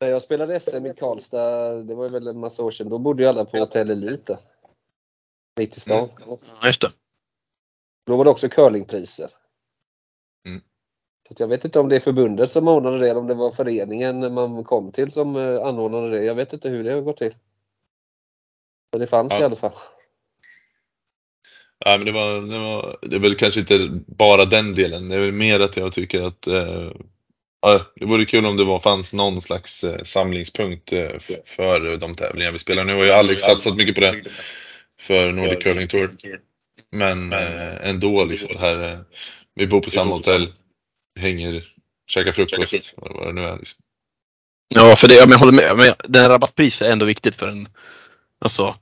[0.00, 2.98] När jag spelade SM i Karlstad, det var ju väl en massa år sedan, då
[2.98, 4.38] bodde ju alla på Hotell Elite.
[5.58, 6.08] Mitt i stan.
[6.26, 6.92] Ja, just det.
[8.06, 9.30] Då var det också curlingpriser.
[10.46, 10.60] Mm.
[11.28, 13.50] Så jag vet inte om det är förbundet som ordnade det eller om det var
[13.50, 16.24] föreningen man kom till som eh, anordnade det.
[16.24, 17.34] Jag vet inte hur det har gått till.
[18.92, 19.40] Men det fanns Ja.
[19.40, 19.72] i alla fall.
[21.84, 25.08] Ja, men det, var, det, var, det är väl kanske inte bara den delen.
[25.08, 26.90] Det är väl mer att jag tycker att eh,
[27.94, 32.52] det vore kul om det var, fanns någon slags eh, samlingspunkt eh, för de tävlingar
[32.52, 32.84] vi spelar.
[32.84, 34.24] Nu har ju Alex satsat mycket på det
[35.00, 36.16] för Nordic Curling Tour.
[36.90, 38.92] Men eh, ändå liksom det här.
[38.92, 38.98] Eh,
[39.54, 40.52] vi bor på samma hotell,
[41.20, 41.64] hänger,
[42.06, 43.58] käkar frukost, vad det nu är.
[43.58, 43.78] Liksom.
[44.74, 45.76] Ja, för det, men jag håller med.
[45.76, 47.68] Men den här rabattpriset är ändå viktigt för en,
[48.44, 48.74] alltså,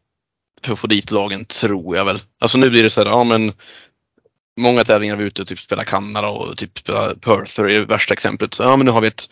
[0.63, 2.19] för att få dit lagen tror jag väl.
[2.41, 3.53] Alltså nu blir det så här, ja men
[4.61, 6.85] många tävlingar är vi ute och typ spelar Kanada och typ
[7.21, 8.55] Perth är det värsta exemplet.
[8.55, 9.29] Så, ja men nu har vi ett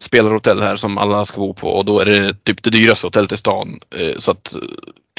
[0.00, 3.32] spelarhotell här som alla ska bo på och då är det typ det dyraste hotellet
[3.32, 3.80] i stan.
[3.96, 4.60] Eh, så att eh,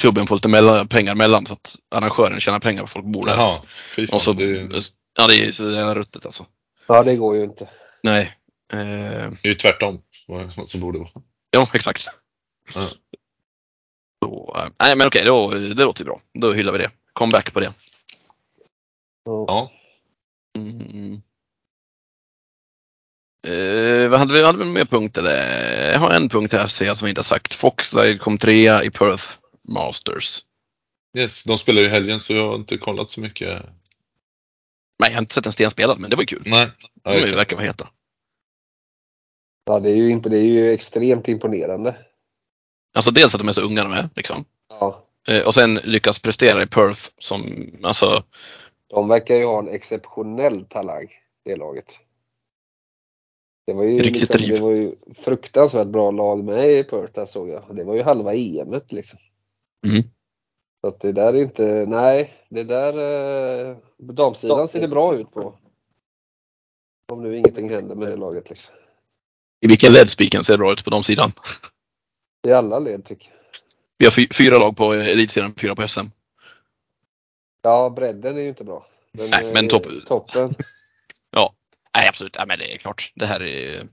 [0.01, 3.36] klubben får lite mellan, pengar mellan så att arrangören tjänar pengar på folk bor där.
[3.36, 3.62] Jaha,
[3.95, 4.08] fan.
[4.12, 4.70] Och så, det, är,
[5.18, 6.45] ja det är så jävla ruttet alltså.
[6.88, 7.70] Ja, det går ju inte.
[8.03, 8.36] Nej.
[8.74, 10.01] Eh, det är ju tvärtom
[10.66, 11.10] som borde vara.
[11.51, 12.08] Ja, exakt.
[12.76, 12.82] Ja.
[14.24, 16.22] Så, eh, nej men okej, då, det låter ju bra.
[16.34, 16.91] Då hyllar vi det.
[17.13, 17.74] Comeback på det.
[19.26, 19.45] Ja.
[19.47, 19.72] Ja.
[20.57, 21.22] Mm.
[23.47, 25.91] Eh, vad hade vi, hade vi mer punkt eller?
[25.91, 27.53] Jag har en punkt här ser jag som vi inte har sagt.
[27.53, 29.24] Foxlide kom trea i Perth
[29.68, 30.39] Masters.
[31.18, 33.63] Yes, de spelar ju i helgen så jag har inte kollat så mycket.
[34.99, 36.43] Nej, jag har inte sett en sten spelad men det var ju kul.
[36.45, 36.70] Nej.
[37.03, 37.88] Ja, De verkar vara heta.
[39.66, 42.05] Ja, det är, ju, det är ju extremt imponerande.
[42.95, 44.45] Alltså dels att de är så unga de är liksom.
[44.69, 45.05] Ja.
[45.27, 48.23] Eh, och sen lyckas prestera i Perth som, alltså,
[48.87, 51.07] De verkar ju ha en exceptionell talang,
[51.45, 51.99] det laget.
[53.67, 54.55] Det var ju, Riktigt liksom, driv.
[54.55, 57.75] det var ju fruktansvärt bra lag med i Perth där såg jag.
[57.75, 59.19] Det var ju halva EMet liksom.
[59.87, 60.03] mm.
[60.81, 62.93] Så att det där är inte, nej, det där,
[63.69, 65.53] eh, damsidan ser det bra ut på.
[67.11, 68.75] Om nu ingenting händer med det laget liksom.
[69.61, 71.31] i vilken led spiken ser det bra ut på de sidan.
[72.45, 73.35] I alla led tycker jag.
[73.97, 76.05] Vi har fy, fyra lag på elitserien, fyra på SM.
[77.61, 78.87] Ja, bredden är ju inte bra.
[79.11, 80.55] Men, Nej, men eh, topp- toppen.
[81.95, 83.11] Nej absolut, ja, men det är klart.
[83.15, 83.87] Det här är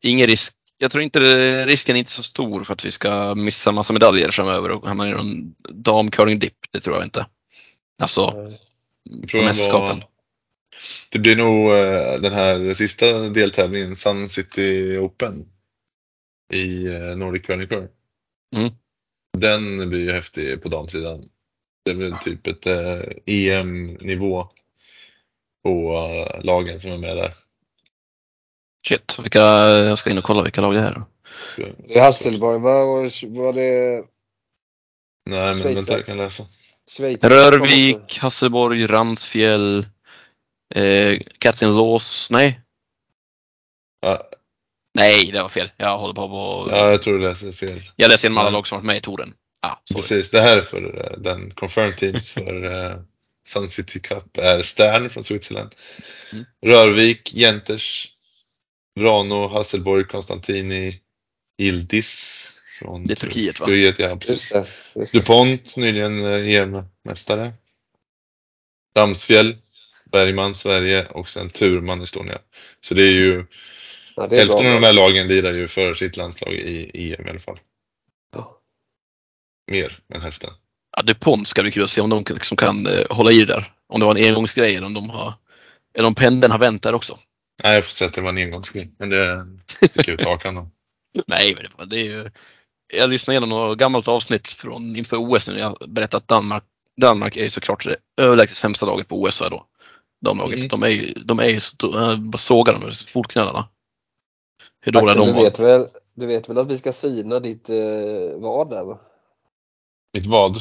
[0.00, 0.54] ingen risk.
[0.78, 3.92] Jag tror inte det, risken är inte så stor för att vi ska missa massa
[3.92, 6.56] medaljer framöver och hamna i någon damcurling-dipp.
[6.70, 7.26] Det tror jag inte.
[7.98, 8.50] Alltså,
[9.28, 9.98] Frågan mästerskapen.
[9.98, 10.06] var,
[11.10, 15.46] det blir nog eh, den här sista deltävlingen, Sun City Open
[16.50, 17.88] i eh, Nordic Curling Tour.
[18.56, 18.70] Mm.
[19.38, 21.28] Den blir ju häftig på damsidan.
[21.84, 24.48] Det är väl typ ett eh, EM-nivå
[25.64, 27.34] på eh, lagen som är med där.
[28.88, 30.92] Shit, vilka, jag ska in och kolla vilka lag det är.
[30.92, 31.06] då.
[31.56, 34.04] Det är Hasselborg, vad var, var det
[35.30, 35.98] nej men Schweiz, vänta ja.
[35.98, 36.46] jag kan läsa.
[36.96, 37.24] Schweiz?
[37.24, 39.86] Rörvik, Hasselborg, Ramsfjäll,
[40.74, 42.30] eh, Katrin Lås.
[42.30, 42.60] Nej,
[44.00, 44.30] Ja,
[44.94, 45.68] nej det var fel.
[45.76, 46.68] Jag håller på på...
[46.70, 47.82] ja, jag tror du läser fel.
[47.96, 49.34] Jag läser igenom alla lag som varit med i touren.
[49.62, 50.02] Ah, sorry.
[50.02, 52.98] Precis, det här är för eh, den confirmed teams för eh,
[53.46, 55.74] Sun City Cup är Stern från Switzerland.
[56.32, 56.44] Mm.
[56.66, 58.08] Rörvik, Jenters,
[59.00, 61.00] Vrano, Hasselborg, Konstantini,
[61.58, 63.66] Ildis från Det är Turkiet, va?
[63.66, 64.30] Turkiet, ja precis.
[64.30, 64.66] Just det.
[65.00, 65.18] Just det.
[65.18, 67.52] DuPont, nyligen eh, EM-mästare.
[68.96, 69.56] Ramsfjäll,
[70.12, 72.38] Bergman, Sverige och sen Turman, Estonia.
[72.80, 73.46] Så det är ju,
[74.20, 74.74] Ja, det är hälften bra.
[74.74, 77.60] av de här lagen lirar ju för sitt landslag i EM i alla fall.
[78.32, 78.60] Ja.
[79.70, 80.50] Mer än hälften.
[80.96, 83.52] Ja, DuPont ska bli kul att se om de liksom kan eh, hålla i det
[83.52, 83.72] där.
[83.88, 85.34] Om det var en engångsgrej eller om de har
[85.94, 87.18] eller om pendeln har vänt där också.
[87.62, 88.90] Nej, jag får säga att det var en engångsgrej.
[88.98, 90.70] Men det sticker ut hakan då.
[91.26, 92.30] Nej, men det, är ju...
[92.94, 96.64] Jag lyssnade igenom något gammalt avsnitt från inför OS när jag berättade att Danmark,
[97.00, 99.66] Danmark är ju såklart det överlägset sämsta laget på OS då.
[100.20, 100.58] De laget.
[100.58, 100.68] Mm.
[100.68, 103.68] De är ju, de är ju så, äh, dem med fotknölarna.
[104.80, 105.42] Hur dåliga Axel, de du, var.
[105.42, 107.76] vet väl, du vet väl att vi ska syna ditt eh,
[108.34, 108.98] vad där va?
[110.12, 110.56] Mitt vad?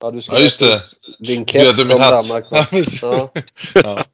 [0.00, 0.82] Ja, du ska Ja, just det.
[1.18, 2.10] Din keps om hatt?
[2.10, 2.84] Danmark Ja, vann.
[3.02, 3.32] Ja.
[3.82, 4.04] Ja.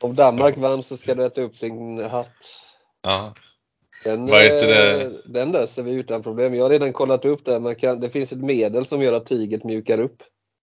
[0.00, 2.28] Om Danmark vann så ska du äta upp din hatt.
[3.02, 3.34] Ja.
[4.04, 5.02] Den, Vad heter det?
[5.02, 6.54] eh, den löser vi utan problem.
[6.54, 7.60] Jag har redan kollat upp det.
[7.60, 10.16] Man kan, det finns ett medel som gör att tyget mjukar upp.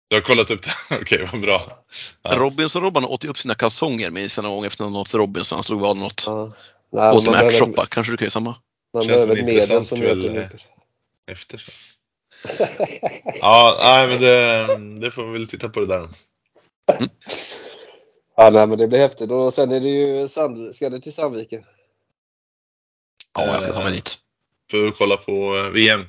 [0.08, 0.96] Du har kollat upp det?
[1.02, 1.62] Okej, vad bra.
[2.22, 2.36] Ja.
[2.36, 5.56] Robinson-Robban åt ju upp sina kalsonger minns jag någon gång efter något Robinson.
[5.56, 6.24] Han slog vad något.
[6.28, 6.52] Ja.
[6.92, 7.86] Nej, Åt man en ärtsoppa.
[7.86, 8.56] Kanske du kan göra samma?
[8.94, 10.48] man Känns behöver medel intressant som gör eh.
[11.28, 11.58] Efter.
[11.58, 11.72] så.
[13.42, 16.08] Ja, nej men det, det får vi väl titta på det där.
[18.36, 19.32] ja, nej, men det blir häftigt.
[19.32, 21.64] Och sen är det ju Sand, ska det till Sandviken?
[23.34, 24.18] Ja, jag ska ta mig dit.
[24.72, 26.06] För att kolla på eh, VM.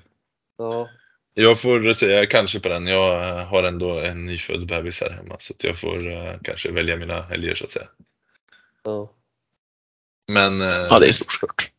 [0.58, 0.88] Ja.
[1.34, 2.86] Jag får säga kanske på den.
[2.86, 5.36] Jag eh, har ändå en nyfödd bebis här hemma.
[5.38, 7.88] Så att jag får kanske välja mina helger så att säga.
[8.84, 9.10] ja.
[10.28, 11.70] Men eh, Ja, det är kört.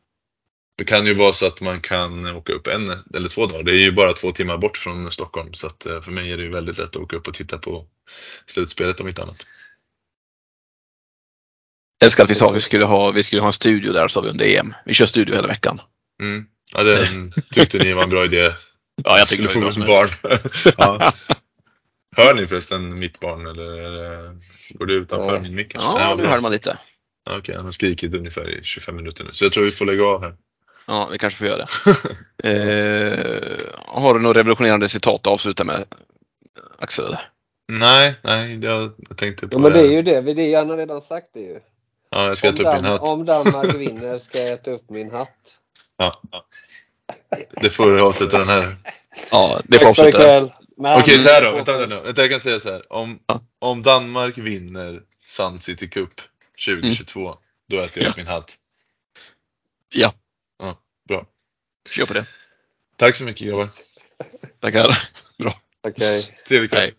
[0.78, 3.62] det kan ju vara så att man kan åka upp en eller två dagar.
[3.62, 5.52] Det är ju bara två timmar bort från Stockholm.
[5.54, 7.58] Så att eh, för mig är det ju väldigt lätt att åka upp och titta
[7.58, 7.86] på
[8.46, 9.46] slutspelet om inte annat.
[11.98, 14.08] Jag älskar att vi sa att vi skulle ha, vi skulle ha en studio där
[14.08, 14.74] sa vi under EM.
[14.84, 15.80] Vi kör studio hela veckan.
[16.22, 16.46] Mm.
[16.72, 17.08] Ja, det
[17.52, 18.54] tyckte ni var en bra idé.
[19.04, 20.40] Ja, jag tycker Skulle det var som barn.
[20.78, 21.12] ja.
[22.16, 23.66] Hör ni förresten mitt barn eller
[24.78, 25.42] går det utanför Nej.
[25.42, 25.74] min mick?
[25.74, 26.78] Ja, nu hör man lite.
[27.30, 29.30] Okej, han har skrikit ungefär i 25 minuter nu.
[29.32, 30.34] Så jag tror vi får lägga av här.
[30.86, 31.68] Ja, vi kanske får göra det.
[32.44, 35.84] Eh, har du något revolutionerande citat att avsluta med,
[36.78, 37.16] Axel?
[37.68, 40.20] nej, nej, jag, jag tänkte på Ja, men det är ju det.
[40.20, 41.60] Det är han har redan sagt det ju.
[42.10, 43.00] Ja, jag ska Om, ta upp min hatt.
[43.00, 45.58] om Danmark vinner ska jag äta upp min hatt.
[45.96, 46.46] Ja, ja.
[47.50, 48.68] Det får avsluta den här.
[49.30, 50.48] Ja, det får avsluta
[50.78, 51.52] Okej, så här då.
[51.52, 52.92] Vänta, vänta, vänta, jag kan säga så här.
[52.92, 53.40] Om, Ja.
[53.58, 56.10] om Danmark vinner Sun City Cup
[56.66, 57.36] 2022,
[57.68, 58.10] då äter jag Ja.
[58.10, 58.58] upp min hatt.
[59.88, 60.14] Ja,
[61.08, 61.26] Bra.
[61.90, 62.26] kör på det.
[62.96, 63.68] Tack så mycket grabbar.
[64.60, 64.98] Tackar.
[65.82, 66.38] Okej.
[66.48, 66.80] Trevlig kväll.
[66.80, 66.94] Hej.